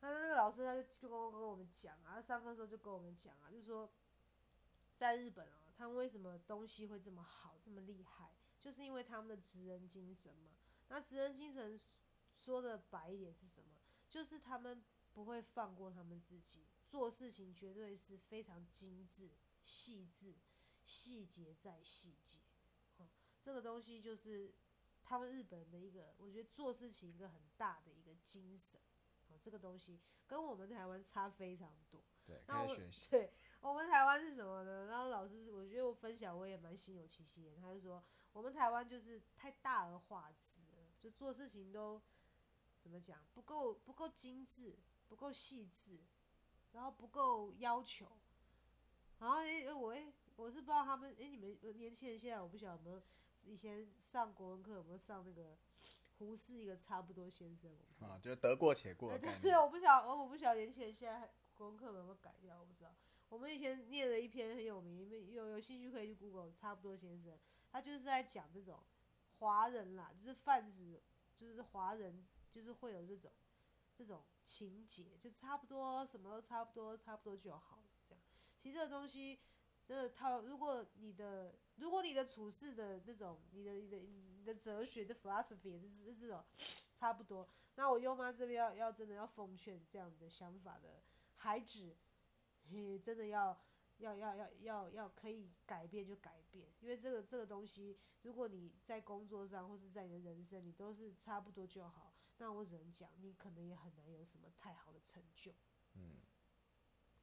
[0.00, 3.90] 那那个老师他就就跟跟我们讲啊，他上课的时候就跟我们讲啊，就是说
[4.94, 10.52] 在日本啊，他们为什么东西会这么好这么厉害，就是因为他们的职人精神嘛。
[10.88, 11.78] 那职人精神
[12.34, 13.68] 说的白一点是什么？
[14.08, 14.82] 就是他们
[15.12, 19.30] 不会放过他们自己，做事情绝对是非常精致
[19.64, 20.34] 细致。
[20.86, 22.40] 细节在细节，
[23.40, 24.52] 这个东西就是
[25.04, 28.80] 他们日本的一个，我觉得做事情一个很大的一个精神，
[29.40, 32.02] 这个东西跟我们台湾差非常多。
[32.26, 33.08] 对，可以学习。
[33.10, 34.86] 对，我们台湾是什么呢？
[34.86, 37.60] 然后老师，我觉得我分享我也蛮心有戚戚焉。
[37.60, 42.00] 他就说，我们台湾就是太大而化之了，就做事情都
[42.80, 44.76] 怎么讲，不够不够精致，
[45.08, 45.98] 不够细致，
[46.72, 48.06] 然后不够要求，
[49.18, 50.12] 然后诶，我诶。
[50.36, 53.02] 我是不知道他们，诶，你们年轻人现在我不晓得有没有
[53.44, 55.54] 以前上国文课有没有上那个
[56.20, 57.70] 胡适一个差不多先生，
[58.06, 59.16] 啊，就得过且过。
[59.16, 62.94] 对 对，我不晓，我我不晓得年轻人现在国文课有没有改掉，我不知道。
[63.30, 67.32] 我们以前念了一篇很有名，有有兴趣可以去 Google，差不多先生，
[67.72, 68.78] 他就是在讲这种
[69.38, 71.00] 华人啦，就是泛指，
[71.34, 73.32] 就是华人，就是会有这种
[73.94, 78.22] 这种情节，就差不多什么都差不多，差不多就好了，这样。
[78.62, 79.38] 其实这个东西。
[79.86, 83.96] 真的套，如果你的，如果你的处事的那种，你的、你的、
[84.54, 86.44] 哲学的 philosophy 也是是这种，
[86.94, 87.48] 差不多。
[87.74, 91.02] 那我舅妈这边要要真的要奉劝这样的想法的
[91.36, 91.96] 孩子，
[92.70, 93.58] 嘿，真的要
[93.98, 105.52] 要要要要要可以改变就改变，因为这个这个东西，如果你在工作上或是在你的人生，你都是差不多就好，那我只能讲，你可能也很难有什么太好的成就。
[105.94, 106.20] 嗯，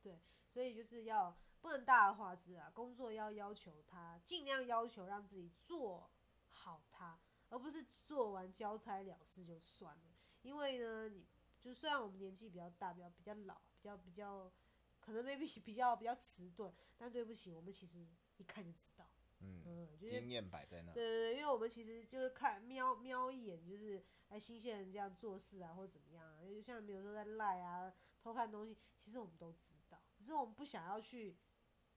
[0.02, 1.38] 对，所以就是要。
[1.60, 2.70] 不能大而化之啊！
[2.72, 6.10] 工作要要求他尽量要求让自己做
[6.58, 10.04] 好它，而不是做完交差了事就算了。
[10.42, 11.26] 因为呢，你
[11.62, 14.52] 就虽然我们年纪比较大，比较比较老，比较比较
[15.00, 19.08] 可能 maybe 比较比较迟钝，但对不起，我们其实一看就知道。
[19.40, 20.92] 嗯，经验摆在那。
[20.94, 31.38] 对对对，因为我们其实就是看瞄瞄一眼，就是哎新鲜人这样做事啊，或者怎么样啊，就像比如说在赖啊偷看东西，其实我们都知道，只是我们不想要去。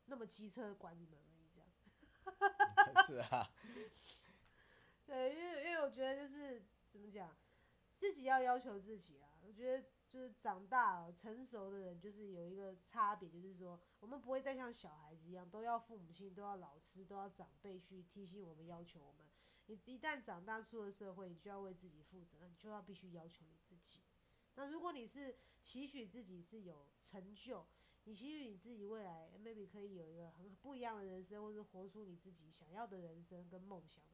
[0.07, 1.69] 那么机车管你们而已，这样。
[3.07, 3.49] 是啊。
[5.11, 7.37] 对，因为因为我觉得就是怎么讲，
[7.97, 9.29] 自己要要求自己啊。
[9.43, 19.27] 我觉得就是长大成熟的人，就是有一个差别，就是说我们不会再像小孩子一样，都要父母亲、都要老师、都要长辈去提醒我们、要求我们。
[19.67, 23.99] 你一旦长大出了社会，你就要为自己负责，那你就要必须要求你自己。
[24.55, 27.67] 那如果你是期许自己是有成就，
[28.05, 34.05] 你期许你自己未来 maybe 可以有一个很不一样的人生，或者活出你自己想要的人生跟梦想，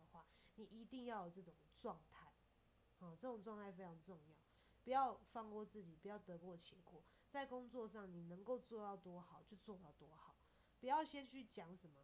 [0.56, 2.32] 你一定要有这种状态，
[2.98, 4.36] 啊，这种状态非常重要，
[4.82, 10.34] 不要放过自己，不要得过且过，在工作上你能够做到多好就做到多好，
[10.80, 11.94] 不要先去讲什么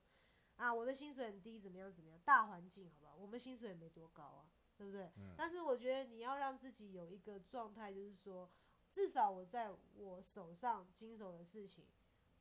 [0.56, 3.16] 啊，我的薪水很低，怎么样怎么样，大环境好不好？
[3.16, 5.10] 我们薪水也没多高啊，对不对？
[5.16, 5.34] 嗯。
[5.36, 8.50] 但是我觉得你要让自己有一个状态，就是说。
[8.90, 11.86] 至少我在我手上经手的事情，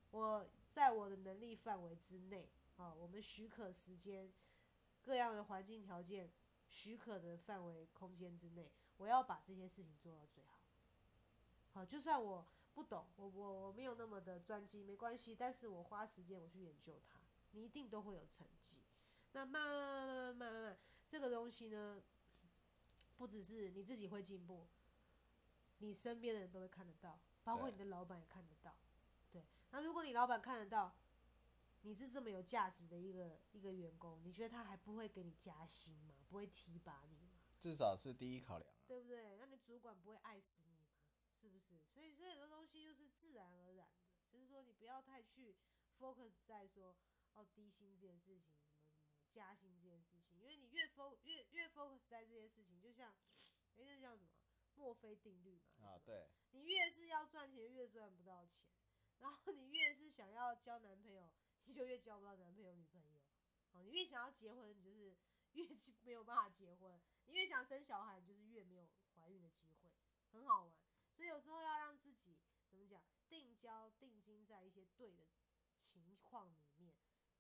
[0.10, 4.30] 我在我的能力范围之内啊，我们许可时间，
[5.04, 6.32] 各样的环境条件
[6.70, 10.60] 许可的范围空间之内，我要把这些事情做到最好。
[11.74, 17.20] 好，就算我不懂，我我我没有那么的专精，没关系，但是我花时间我去研究它，
[17.52, 18.82] 你一定都会有成绩。
[19.34, 22.02] 那慢慢慢慢慢慢慢，这个东西呢，
[23.18, 24.68] 不只是你自己会进步。
[25.80, 28.76] 你身边的人都会看得到，包括你的老板也看得到，
[29.32, 29.44] 对。
[29.72, 30.94] 那如果你老板看得到，
[31.82, 36.16] 你是这么有价值的一个一个员工，你觉得他还不会给你加薪吗？
[36.30, 37.42] 不会提拔你吗？
[37.60, 39.38] 至少是第一考量，对不对？
[39.38, 40.96] 那你主管不会爱死你吗？
[41.34, 41.76] 是不是？
[41.94, 45.56] 所以，所以很多东西就是自然而然的，就是说你不要太去
[45.98, 46.96] focus 在说
[47.34, 53.12] 哦低薪这件事情，什么什么加薪这件事情，因为你越 focus 越越 focus 在这些事情，就像
[53.78, 54.30] 哎那叫什么？
[54.76, 58.64] 墨菲定律嘛，啊，对，你越是要赚钱，越赚不到钱，
[59.20, 61.30] 然后你越是想要交男朋友，
[61.72, 63.18] 就越交不到男朋友女朋友，
[63.72, 65.16] 哦，你越想要结婚，你就是
[65.54, 65.68] 越
[66.04, 69.92] 没有办法结婚，你越想生小孩，你就是越没有怀孕的机会，
[70.32, 70.74] 很好玩。
[71.16, 75.28] 所以有时候要让自己怎么讲，定焦定睛在一些对的
[75.78, 76.94] 情况里面，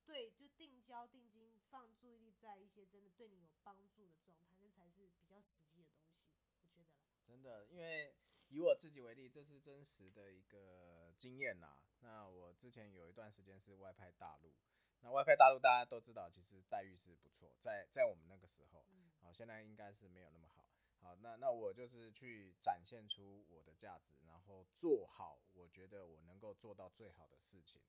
[0.05, 6.27] 对，就定焦定睛，放注意力在一些真的对你有帮助的状态，那才是比较实际的东西，
[6.61, 6.87] 我觉得。
[7.25, 8.13] 真的，因为
[8.49, 11.81] 以我自己为例，这是真实的一个经验啦。
[12.01, 14.53] 那我之前有一段时间是外派大陆，
[15.01, 18.85] 那外派大陆大家都知道，其实待遇是不错，在在我们那个时候，
[19.21, 20.65] 好，现在应该是没有那么好。
[20.99, 27.81] 好，那那我就是去展现出我的价值，然后做好我觉得我能够做到最好的事情。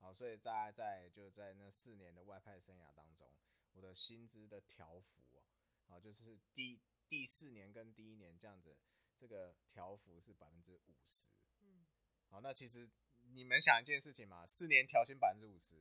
[0.00, 3.32] 好，所以大家在就在那四年的外派生涯当中，
[3.72, 5.42] 我的薪资的调幅啊，
[5.88, 6.78] 好，就是第
[7.08, 8.76] 第四年跟第一年这样子，
[9.16, 11.30] 这个调幅是百分之五十。
[11.62, 11.86] 嗯，
[12.28, 12.86] 好，那其实
[13.34, 15.74] 你们想一件事情嘛，四年调薪百分之五十，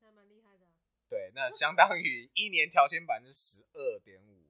[0.00, 0.66] 那蛮厉害的。
[1.08, 4.46] 对，那相当于一年调薪百分之十二点五。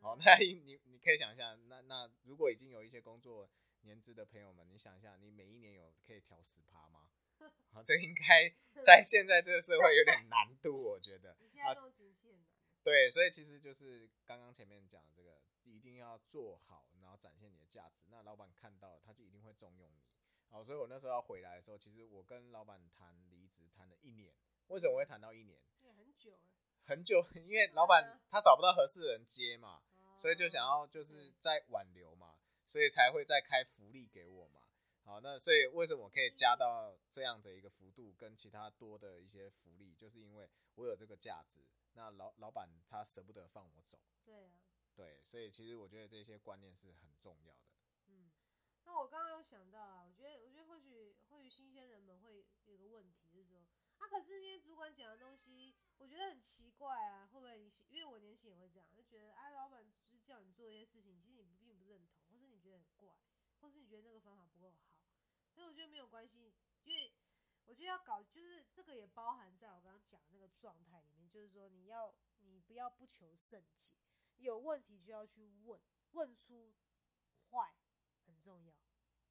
[0.00, 3.50] 好，那你你可以想一下，那那如果已经有一些工作
[3.82, 7.08] 年资的朋友们，你想一下，你每一年有可以调十趴吗？
[7.72, 8.48] 好，这应该
[8.82, 11.30] 在现在这个社会有点难度，我觉得。
[11.32, 11.74] 啊，
[12.82, 20.02] 对，所以其实就是刚刚前面讲这个，一定要做好，然后展现你的价值，那老板看到了，他就一定会重用你。
[20.50, 24.32] 好，所以我那时候要回来的时候，其实我跟老板谈离职谈了一年，
[24.68, 25.60] 为什么会谈到一年？
[25.82, 26.38] 也很久
[26.84, 29.82] 很久， 因为老板他找不到合适的人接嘛。
[30.16, 32.34] 所以就想要就是在挽留嘛，
[32.66, 34.62] 所以才会再开福利给我嘛。
[35.04, 41.60] 好，那所以为什么我可以加到这样的一个幅度，跟其他多的一些福利，就是因为我有这个价值。
[41.94, 43.96] 那老老板他舍不得放我走。
[44.24, 44.50] 对啊。
[44.96, 47.67] 对，所以其实我觉得这些观念是很重要的。
[48.88, 53.60] 那我刚刚有想到啊，我觉得我觉得或许或许新鲜人们会有个问题，就是说。
[53.98, 57.26] 啊，可是那些主管讲的东西，我觉得很奇怪啊。
[57.26, 63.14] 会不会你因为我年轻也会这样，就觉得哎，老板就是叫你做一些事情，其实你并不认同，或是你觉得很怪，
[63.60, 64.88] 或是你觉得那个方法不够好。
[65.52, 67.12] 所以我觉得没有关系，因为
[67.66, 73.94] 我觉得要搞，就是这个也包含在我刚刚讲的那个状态里面，就是说你要你不要不求甚解，
[74.36, 75.80] 有问题就要去问，
[76.12, 76.72] 问出
[77.50, 77.74] 坏
[78.38, 78.72] 很重要，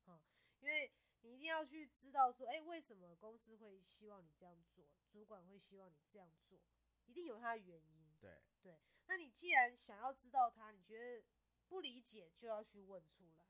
[0.08, 0.20] 嗯，
[0.60, 0.92] 因为。
[1.24, 4.86] 你一定要去知道说，哎，为什么公司会希望你这样做？
[5.10, 6.58] 主管会希望你这样做，
[7.06, 8.16] 一定有他的原因。
[8.22, 11.26] 对对，那你既然想要知道他，你觉得
[11.68, 13.44] 不理解就要去问出来。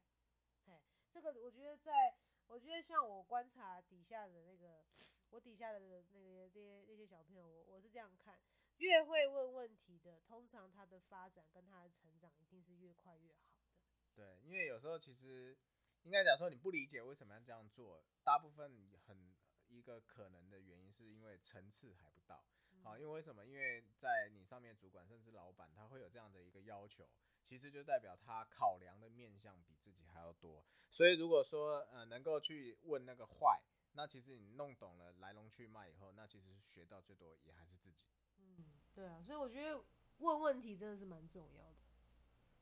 [0.65, 1.91] 嘿，这个我觉得，在
[2.47, 4.83] 我觉得像我观察底下的那个，
[5.29, 8.39] 我底下的那个那些那些小朋友，我我是这样看，
[8.77, 13.56] 越会问问题的，通常他的发展跟他的成长一定是越快越好的。
[14.17, 15.55] 对，因为有时候其实。
[16.03, 19.35] 应该讲说你不理解为什么要这样做，大部分很
[19.67, 22.45] 一个可能的原因是因为层次还不到，
[22.81, 23.45] 好，因为为什么？
[23.45, 27.09] 因为在你上面主管甚至老板他会有这样的一个要求，
[27.43, 38.07] 其实就代表他考量的面向比自己还要多，所以如果说呃能够去问那个坏，那其实你弄懂了来龙去脉以后，那其实学到最多也还是自己。
[38.37, 39.83] 嗯，对啊，所以我觉得
[40.19, 41.76] 问问题真的是蛮重要的，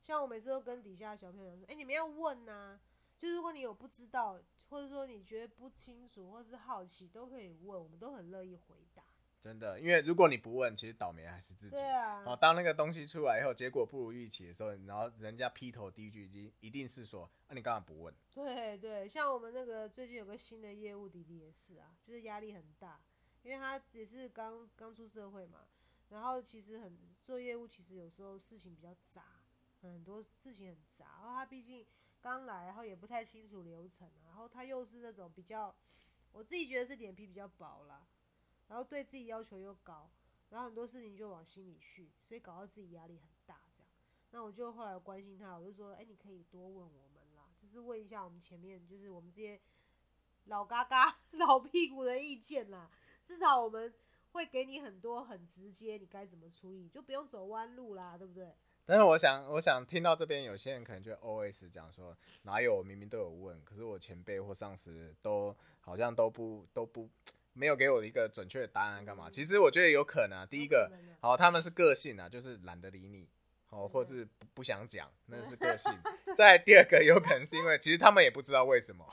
[0.06, 2.78] 像我每次都跟底下的小朋友说，哎，你们要问呐。
[3.16, 4.38] 就如果你有不知道，
[4.68, 9.02] 或者说你觉得不清楚，或是好奇，都可以问，我们都很乐意回答。
[9.40, 11.74] 真的，因为如果你不问，其实倒霉还是自己。
[11.74, 12.22] 对啊。
[12.24, 23.00] 哦，当那个东西出来以后，结果不如预期的时候，然后人家劈头第一句一定一定是说：“那你干嘛不问？”对对，像我们那个最近有个新的业务弟弟也是啊，就是压力很大，
[23.42, 25.60] 因为他也是刚刚出社会嘛，
[26.10, 29.35] 然后其实很做业务，其实有时候事情比较杂，
[29.82, 31.86] 很多事情很杂，然后他毕竟。
[32.18, 35.72] 刚来，然后也不太清楚流程，然后他又是那种比较，
[36.32, 38.04] 我自己觉得是脸皮比较薄啦，
[38.66, 40.10] 然后对自己要求又高，
[40.48, 43.88] 然后很多事情就往心里去，所以搞到自己压力很大这样。
[44.32, 49.60] 那我就后来关心他，我就说，哎，你可以多问我们啦，就是问一下我们前面就是我们这些
[50.46, 52.90] 老嘎嘎、 老屁股的意见啦，
[53.22, 53.94] 至少我们
[54.32, 58.56] 会给你很多很直接，你该怎么处理，就不用走弯路啦，对不对？
[58.86, 67.10] 但是我想，我想听到这边有些人可能就 always 讲说，哪有明明都有问，可是我前辈或上司都好像都不都不
[67.52, 69.28] 没有给我一个准确的答案，干嘛？
[69.28, 70.88] 其实我觉得有可能啊，第一个，
[71.20, 73.28] 好，他们是个性啊，就是懒得理你，
[73.66, 75.92] 好，或是不不想讲，那是个性。
[76.36, 79.04] 再第二个，有可能是因为其实他们也不知道为什么，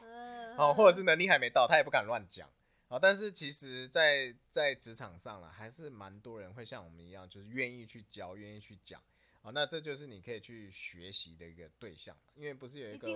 [0.55, 2.47] 好，或者是能力还没到，他也不敢乱讲，
[2.89, 9.01] 好，但是其实，在在职场上了，还是蛮多人会像我们一样，就是愿意去教，愿意去讲。
[9.43, 13.13] 好，那这就是你可以去学习的一个对象，因为不是有一个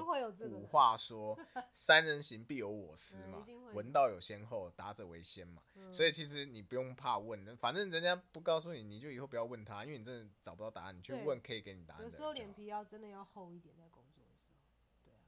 [0.49, 1.39] 古话说
[1.71, 5.63] “三人行必有我师”嘛，闻道有先后，达者为先嘛，
[5.93, 12.03] 所以其实你不用怕问，反正人家不告诉你，你就以后不要问他，因为你真的找不到答案，你去问可以给你答案。
[12.03, 14.59] 有时候脸皮要真的要厚一点，在工作的时候，
[15.05, 15.23] 对啊。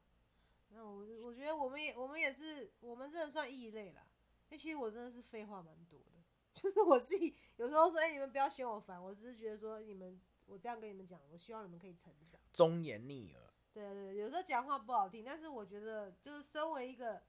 [0.68, 4.06] 那我我觉得我们也我们也是我们真的算异类啦。
[4.50, 6.22] 因为其实我真的是废话蛮多的，
[6.60, 10.20] 就是我自己有时候说，哎、你们不要嫌我烦，我只是觉得说你们
[10.50, 12.42] 我这样跟你们讲，我希望你们可以成长。
[12.52, 13.54] 忠言逆耳。
[13.72, 17.22] 对对对，有时候讲话不好听，但是我觉得就是身为一个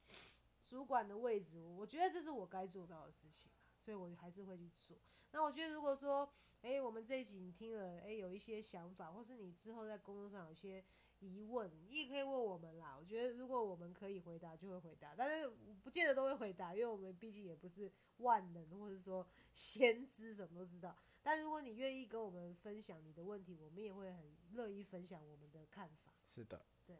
[0.65, 4.97] 主管的位置，我觉得这是我该做到的事情啊所以我还是会去做。
[5.33, 10.83] 那我觉得如果说，哎、我们这一集你听了，哎、有一些想法，或是你之后在工作上有一些
[11.21, 12.97] 疑问，你也可以问我们啦。
[12.99, 15.49] 我觉得如果我们可以回答，就会回答，但是
[15.83, 20.97] 不见得都会回答，因为我们毕竟也不是万能，或者说先知什么都知道。
[21.23, 26.13] 但如果你愿意跟我们分享你的问题，我们也会很乐意分享我们的看法。
[26.27, 26.97] 是的，对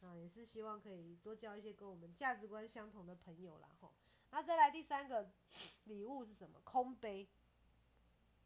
[0.00, 3.92] 啊，也是希望可以多交一些跟我们价值观相同的朋友啦吼。
[4.30, 5.30] 那再来第三个
[5.84, 6.60] 礼物是什么？
[6.64, 7.28] 空杯。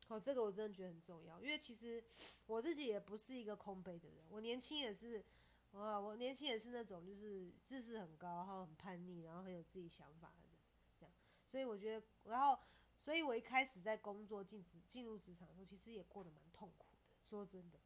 [0.08, 2.02] 哦，这个我真的觉得很重要，因为其实
[2.46, 5.24] 我自己也不是一个空杯的人，我年轻也是，
[5.72, 10.56] 哇，我年轻也是那种就是知识很高，然后很叛逆，然后很有自己想法的人，
[10.96, 11.12] 这样。
[11.48, 12.56] 所以我觉得，然后，
[12.98, 17.78] 所以我一开始在工作进职进入职场的时候，其实也过得蛮痛苦的，说真的，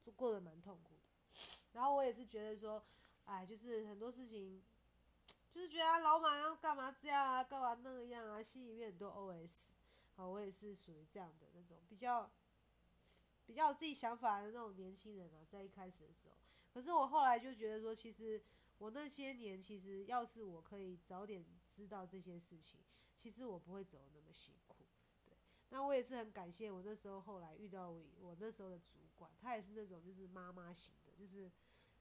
[0.00, 1.42] 就过得蛮痛苦的。
[1.72, 2.80] 然后我也是觉得说，
[3.24, 4.62] 哎，就是很多事情，
[5.52, 9.64] 就是觉得啊，老板要干嘛这样啊，干嘛那个样啊，心里面很多 OS。
[10.16, 12.30] 好，我也是属于这样的那种比较
[13.44, 16.34] 比较有自己想法的那种年轻人啊，在一开始的时候。
[16.72, 18.42] 可是我后来就觉得说，其实
[18.78, 22.80] 我那些年，其实要是我可以早点知道这些事情，
[23.18, 24.86] 其实我不会走那么辛苦。
[25.24, 25.34] 对，
[25.68, 31.50] 那我也是很感谢我那时候后来遇到我我那时候的主管，他也是那种就是妈妈型的，就是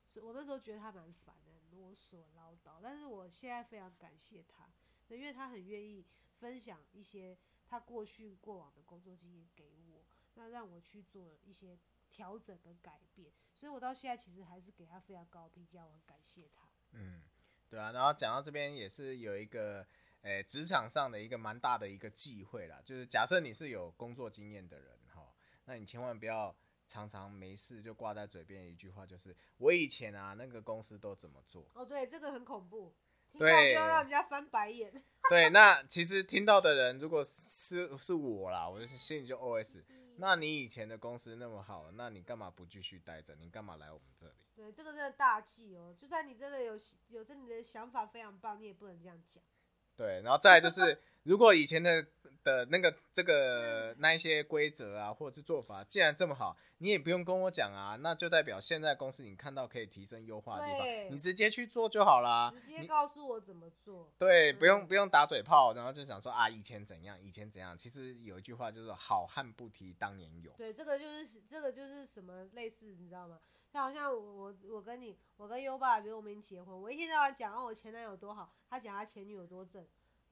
[0.08, 4.70] 是我那时候觉得他蛮烦的，啰嗦、唠叨，但是我现在非常感谢他，
[5.16, 10.06] 因为他很愿意分享一些他过去过往的工作经验给我，
[10.36, 11.78] 那让我去做一些
[12.10, 16.70] 调整跟改变，所以我到现在其实还是给他非常高的评价，我很感谢他。
[16.92, 17.24] 嗯，
[17.70, 17.92] 对啊。
[17.92, 19.86] 然后讲到这边也是有一个，
[20.22, 25.34] 诶、职场上的一个蛮大的一个忌讳啦，就是假设你是有工作经验的人哈，
[25.66, 26.56] 那你千万不要
[26.88, 31.68] 常常没事就挂在嘴边一句话，就是我以前啊那个公司都怎么做。
[31.74, 32.96] 哦，对，这个很恐怖，
[33.38, 34.92] 听到对就要让人家翻白眼。
[35.30, 39.84] 对，那其实听到的人如果是是我啦，我就心里就 OS，
[40.18, 43.36] 那你以前的公司那么好，那你干嘛不继续待着？
[43.36, 44.34] 你干嘛来我们这里？
[44.56, 45.96] 对，这个真的大忌哦。
[45.98, 49.44] 就算你真的有有这你的想法非常棒，你也不能这样讲。
[49.98, 52.06] 对，然后再就是，如果以前的
[52.44, 62.54] 的那个这个那一些规则啊，或者是做法，既然这么好，你也不用跟我讲啊，那就代表现在公司你看到可以提升优化的地方，你直接去做就好啦。
[62.62, 64.12] 直接你告诉我怎么做。
[64.20, 67.76] 对，不用嗯不用打嘴炮，然后就想说啊，以前怎样，以前怎样。
[67.76, 73.40] 其实有一句话就是“好汉不提当年勇对，这个就是这个就是什么类似，你知道吗？
[73.76, 79.86] 就好像我我我跟你，我跟优爸，比如我们结婚，我一天到晚讲哦我前男友多好，他讲他前女友多正，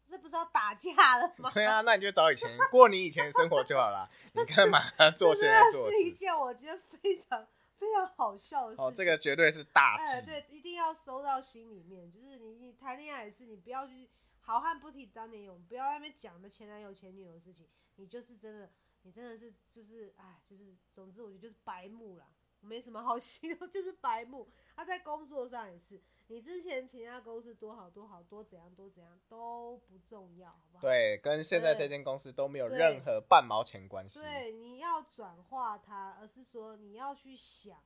[0.08, 1.28] 这不是要打架了”。
[1.40, 1.52] 吗？
[1.54, 4.10] 对啊，那你就找以前过你以前的生活就好了。
[4.34, 4.80] 你干嘛
[5.12, 6.12] 做这现在真的是一事？
[6.16, 8.86] 件我觉得非常非常好笑的事情。
[8.86, 10.26] 哦，这个绝对是大哎，忌。
[10.26, 12.10] 对，一定要收到心里面。
[12.10, 17.68] 就是你你谈恋爱也是，你不要去好汉不提当年勇，不要在那边讲的前男友前女友的事情，
[17.98, 18.72] 你就是真的，
[19.02, 22.26] 你真的是就是哎，就是总之我觉得就是白目啦，
[22.64, 24.48] 没什么好形容， 就是白目。
[24.76, 30.82] 他、在工作上也是，你之前其他公司多好多好多怎样多怎样都不重要，好不好？
[30.82, 34.20] 对，跟现在这间公司都没有任何半毛钱关系。
[34.20, 37.84] 对，你要转化它，而是说你要去想，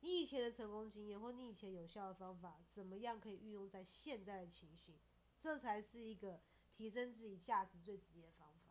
[0.00, 4.94] 你以前的成功经验或你以前有效的方法，怎么样可以运用在现在的情形，
[5.38, 6.40] 这才是一个
[6.74, 8.70] 提升自己价值最直接的方法，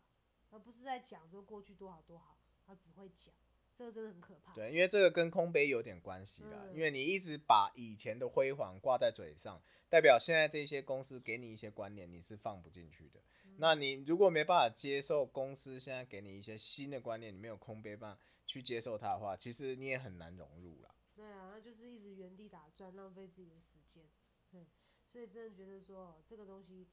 [0.49, 3.35] 而不是在讲说过去多好多好，他只会讲，
[3.81, 4.53] 这个真的很可怕。
[4.53, 9.59] 对，因为这个跟空杯有点关系啦，嗯因为你一直把以前的辉煌挂在嘴上，
[9.89, 13.19] 代表现在这些公司给你一些观念你是放不进去的。
[13.45, 20.93] 嗯那你如果没办法接受公司现在给你一些新的观念，你没有空杯办法去接受它的话，其实你也很难融入了。
[21.15, 24.03] 对啊，那就是一直原地打转，浪费自己的时间。
[24.51, 24.67] 对，
[25.11, 26.87] 所以真的觉得说哦这个东西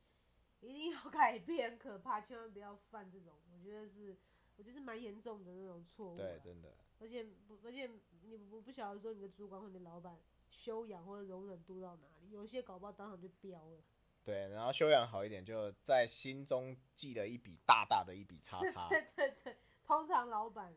[0.61, 4.17] 一定要改变，可怕，千万不要犯这种，我觉得是，
[4.59, 6.17] 我觉得是蛮严重的那种错误啊。
[6.19, 6.69] 对，真的。
[7.01, 7.89] 而且不，而且
[8.23, 10.19] 你不不晓得说你的主管或你的老板
[10.51, 13.79] 修养或者容忍度到哪里，有一些搞不好当场就飙了。
[14.25, 18.89] 对，然后修养好一点，就在心中记了一笔大大的一笔 叉叉。
[18.89, 20.75] 对对对，通常老板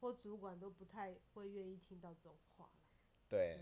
[0.00, 2.72] 或主管都不太会愿意听到这种话啦
[3.28, 3.60] 对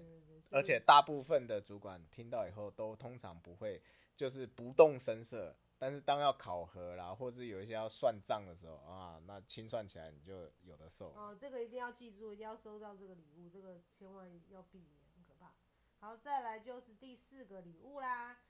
[0.50, 3.82] 而且大部分的主管听到以后都通常不会，
[4.16, 5.54] 就是不动声色。
[5.78, 11.12] 但是当要考核啦，或者有一些要算账的时候啊，那清算起来你就有的受。
[11.12, 15.54] 哦，这个一定要记住，一定要收到这个礼物，这个千万要避免，很可怕。
[16.00, 18.40] 好，再来就是第四个礼物啦，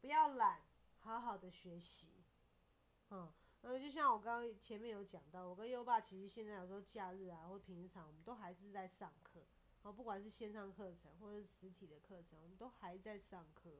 [0.00, 0.62] 不要懒，
[1.00, 2.08] 好好的学习。
[3.10, 9.40] 嗯，然后就像我刚刚前面有讲到，我跟优爸其实现在有时候假日啊或平常，我们都还是在上课。
[9.82, 13.70] 哦，不管是线上课程或者是实体的课程，我们都还在上课。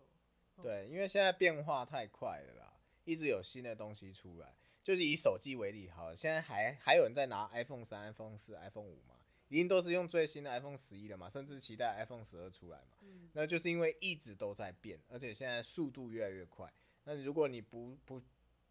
[0.63, 2.75] 对，因为现在变化太快了啦，
[3.05, 4.55] 一直有新的东西出来。
[4.83, 9.17] 就是以手机为例，好，现在还还有人在拿 iPhone 三、iPhone 四、iPhone 五嘛，
[9.49, 12.97] 一定都是用最新的 iPhone 十一了嘛，甚至期待 iPhone 十二出来嘛。
[13.01, 13.31] 嗯。
[13.33, 16.71] 那就是因为一直都在变，而且现在速度越来越快。
[17.05, 18.23] 那如果你不不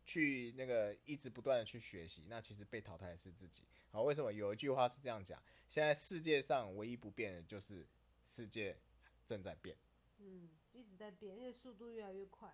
[0.05, 3.63] 去那个一直不断的去学习，那其实被淘汰的是自己。
[3.89, 5.41] 好，为什么有一句话是这样讲？
[5.67, 7.87] 现在世界上唯一不变的就是
[8.27, 8.77] 世界
[9.25, 9.75] 正在变，
[10.19, 12.53] 嗯，一直在变，而且速度越来越快，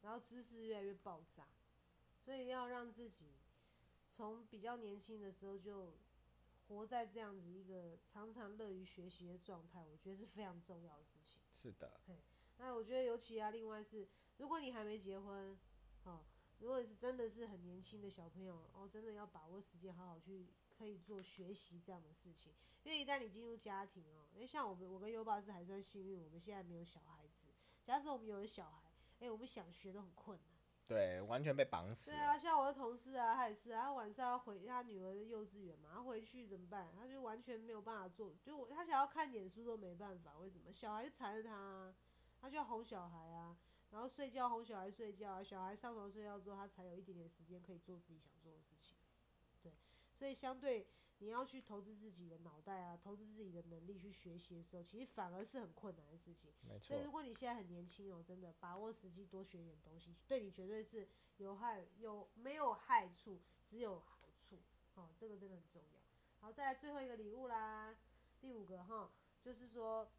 [0.00, 1.46] 然后知识越来越爆炸，
[2.18, 3.32] 所以要让自己
[4.10, 5.94] 从比较年轻的时候就
[6.66, 11.40] 活在这样子一个常常乐于学习的状态，我觉得是非常重要的事情。
[11.54, 12.00] 是的，
[12.58, 15.56] 那我觉得尤其啊，另外是如果你还没结婚，
[16.04, 16.24] 哦，
[16.58, 20.46] 如果是真的是很年轻的小朋友，哦，真的要把握时间，好好去。
[20.78, 22.50] 可以做学习这样的事情，
[22.82, 27.11] 因为一旦你进入家庭哦，因为像我们，我跟优爸是还算幸运，我们现在没有小孩子。
[27.84, 30.46] 假使我们有了小孩，哎，我们想学都很困难。
[30.86, 32.10] 对，完全被绑死。
[32.10, 36.92] 对啊，像我的同事啊，他也是啊，他晚上要回他女儿的幼稚园嘛，他回去怎么办？
[36.98, 40.36] 他就完全没有办法做，就我他想要看点书都没办法。
[40.38, 40.72] 为什么？
[40.72, 41.94] 小孩就缠着他，
[42.40, 43.56] 他就要哄小孩啊，
[43.90, 48.96] 然后睡觉哄小孩睡觉啊，小孩上床睡觉之后，他才有一点点时间可以做自己想做的事情。
[49.62, 49.72] 对
[50.14, 50.86] 所以，相对
[51.22, 56.52] 你要去投资自己的脑袋啊，投资自己的能力去学习的时候，其实反而是很困难的事情。
[56.68, 56.88] 没错。
[56.88, 64.58] 所以，如果你现在很年轻哦，真的把握时机，多学一点东西，对你绝对是有害有没有害处，只有好处。
[64.94, 66.00] 哦，这个真的很重要。
[66.40, 67.96] 好，再来最后一个礼物啦，
[68.40, 69.08] 第五个哈，
[69.40, 70.10] 就是说，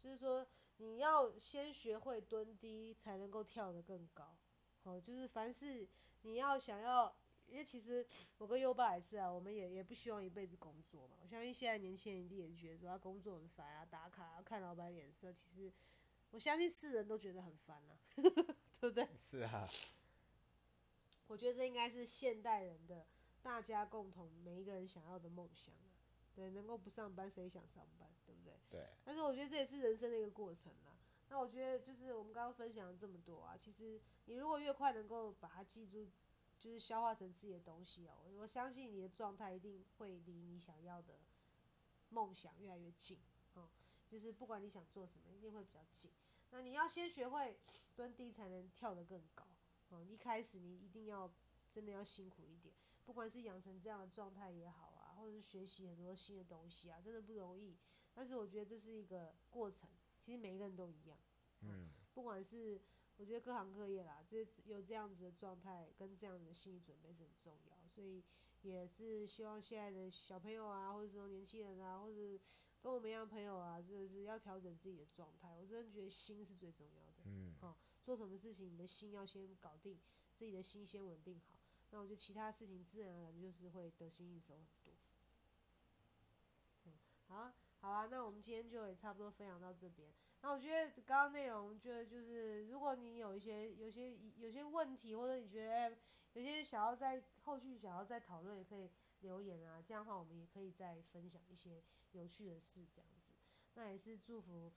[0.00, 0.46] 就是说
[0.78, 4.34] 你要先学会蹲低，才能够跳得更高。
[4.82, 5.86] 好，就是凡事
[6.22, 7.14] 你要想要。
[7.48, 11.16] 因为其实我跟优爸也是啊，我们也也不希望一辈子工作嘛。
[11.22, 15.32] 我相信现在年轻人一定也觉得说他工作很烦啊，打卡啊，看老板脸色。
[15.32, 15.72] 其实
[16.30, 19.08] 我相信世人都觉得很烦啊， 对不对？
[19.18, 19.68] 是啊。
[21.26, 23.06] 我觉得这应该是现代人的
[23.42, 25.88] 大家共同每一个人想要的梦想啊。
[26.34, 28.54] 对，能够不上班谁想上班，对不对？
[28.70, 28.86] 对。
[29.04, 30.96] 但是我觉得这也是人生的一个过程啦。
[31.30, 36.08] 那我觉得就是我们刚刚分享了这么多啊，其实你如果越快能够把它记住。
[36.58, 41.14] 就是消化成自己的东西哦，我相信你的状态一定会离你想要的
[42.10, 43.16] 梦想越来越近
[43.54, 43.68] 哦。
[44.08, 46.10] 就是不管你想做什么，一定会比较近。
[46.50, 47.56] 那你要先学会
[47.94, 49.46] 蹲低，才能跳得更高
[49.90, 50.04] 嗯。
[50.08, 51.30] 一开始你一定要
[51.72, 57.76] 真的要辛苦一点，不管是养成这样的状态也好啊，或者是学习很多新的东西啊，真的不容易。
[58.14, 59.88] 但是我觉得这是一个过程，
[60.24, 61.16] 其实每一个人都一样，
[61.60, 62.80] 嗯，不管是。
[63.18, 68.22] 我觉得各行各业啦，这有这样子的状态跟这样子的心理准备是很重要，所以
[68.62, 72.16] 也是希望现在的小朋友啊，或者说年轻人啊，或者
[72.80, 75.52] 跟我们一样朋友啊，就是要调整自己的状态。
[75.60, 79.98] 我真的觉得心是最重要的，嗯，好，做什么事情你的心要先搞定，
[80.36, 81.58] 自己的心先稳定好，
[81.90, 84.94] 那我觉得其他事情自然而然就是会得心应手很多。
[86.84, 86.92] 嗯，
[87.26, 90.08] 好，啊好啊，那我们今天就也差不多分享到这边。
[90.40, 95.96] 那我觉得刚刚内容，觉得就是如果你有一些、有些、有些问题，或者你觉得
[96.34, 98.88] 有些想要在后续想要再讨论，也可以
[99.20, 99.82] 留言啊。
[99.82, 101.82] 这样的话，我们也可以再分享一些
[102.12, 103.32] 有趣的事，这样子。
[103.74, 104.72] 那也是祝福，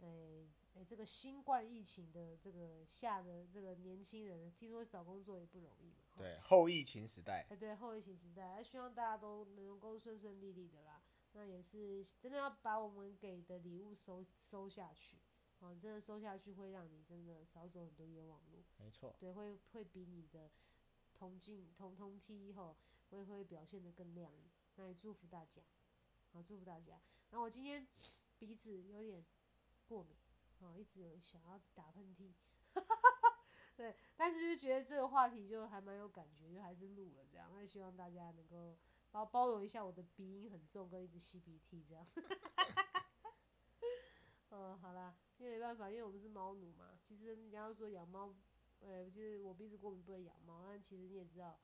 [0.00, 6.08] 诶诶，这个新冠疫情的这个下的这个年轻人，听说找工作也不容易嘛。
[6.16, 7.46] 对，后疫情时代。
[7.50, 10.93] 哎，对，后疫情时代，希望大家都能够顺顺利利的啦。
[11.36, 15.18] 那也是真的要把我们给的礼物收收下去，
[15.58, 18.62] 啊，真的收下去会让你真的少走很多冤枉路。
[18.78, 19.16] 没错。
[19.18, 20.48] 对，会会比你的
[21.12, 22.76] 同进同同梯后
[23.10, 24.48] 会会表现的更亮丽。
[24.76, 25.60] 那也祝福大家，
[26.32, 27.00] 好，祝福大家。
[27.30, 27.84] 然后我今天
[28.38, 29.24] 鼻子有点
[29.88, 30.16] 过敏，
[30.60, 32.32] 啊，一直有想要打喷嚏，
[33.76, 37.50] 对，但是就觉得这个话题就还蛮有感觉，就还是录了这样。
[37.52, 38.78] 那希望大家能够。
[39.14, 42.04] 然后包容一下我的鼻音很重，跟一直吸鼻涕这样。
[44.50, 46.98] 嗯，好啦，因为没办法，因为我们是猫奴嘛。
[47.00, 48.34] 其实你要说养猫，
[48.80, 51.60] 呃，就是我鼻子过敏不能养猫，但其实你也知道，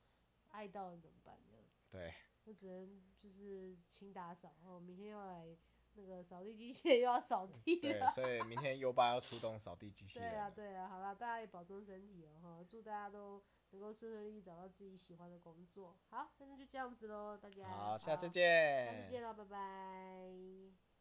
[0.47, 1.65] 爱到了怎么办这样？
[1.89, 2.13] 对。
[2.45, 5.57] 那只能就是勤打扫，哦，明天要来
[5.95, 8.13] 那个扫地机器人又要扫地了。
[8.15, 10.31] 对，所以明天优爸要出动扫地机器人。
[10.31, 13.43] 对啊，对啊，好啦，大家也保重身体哦，哈，祝大家都。
[13.71, 15.95] 能够顺顺利利找到自己喜欢的工作。
[16.09, 17.67] 好，那就这样子喽，大家。
[17.67, 18.85] 好，下次见。
[18.85, 20.90] 下次见了，拜拜。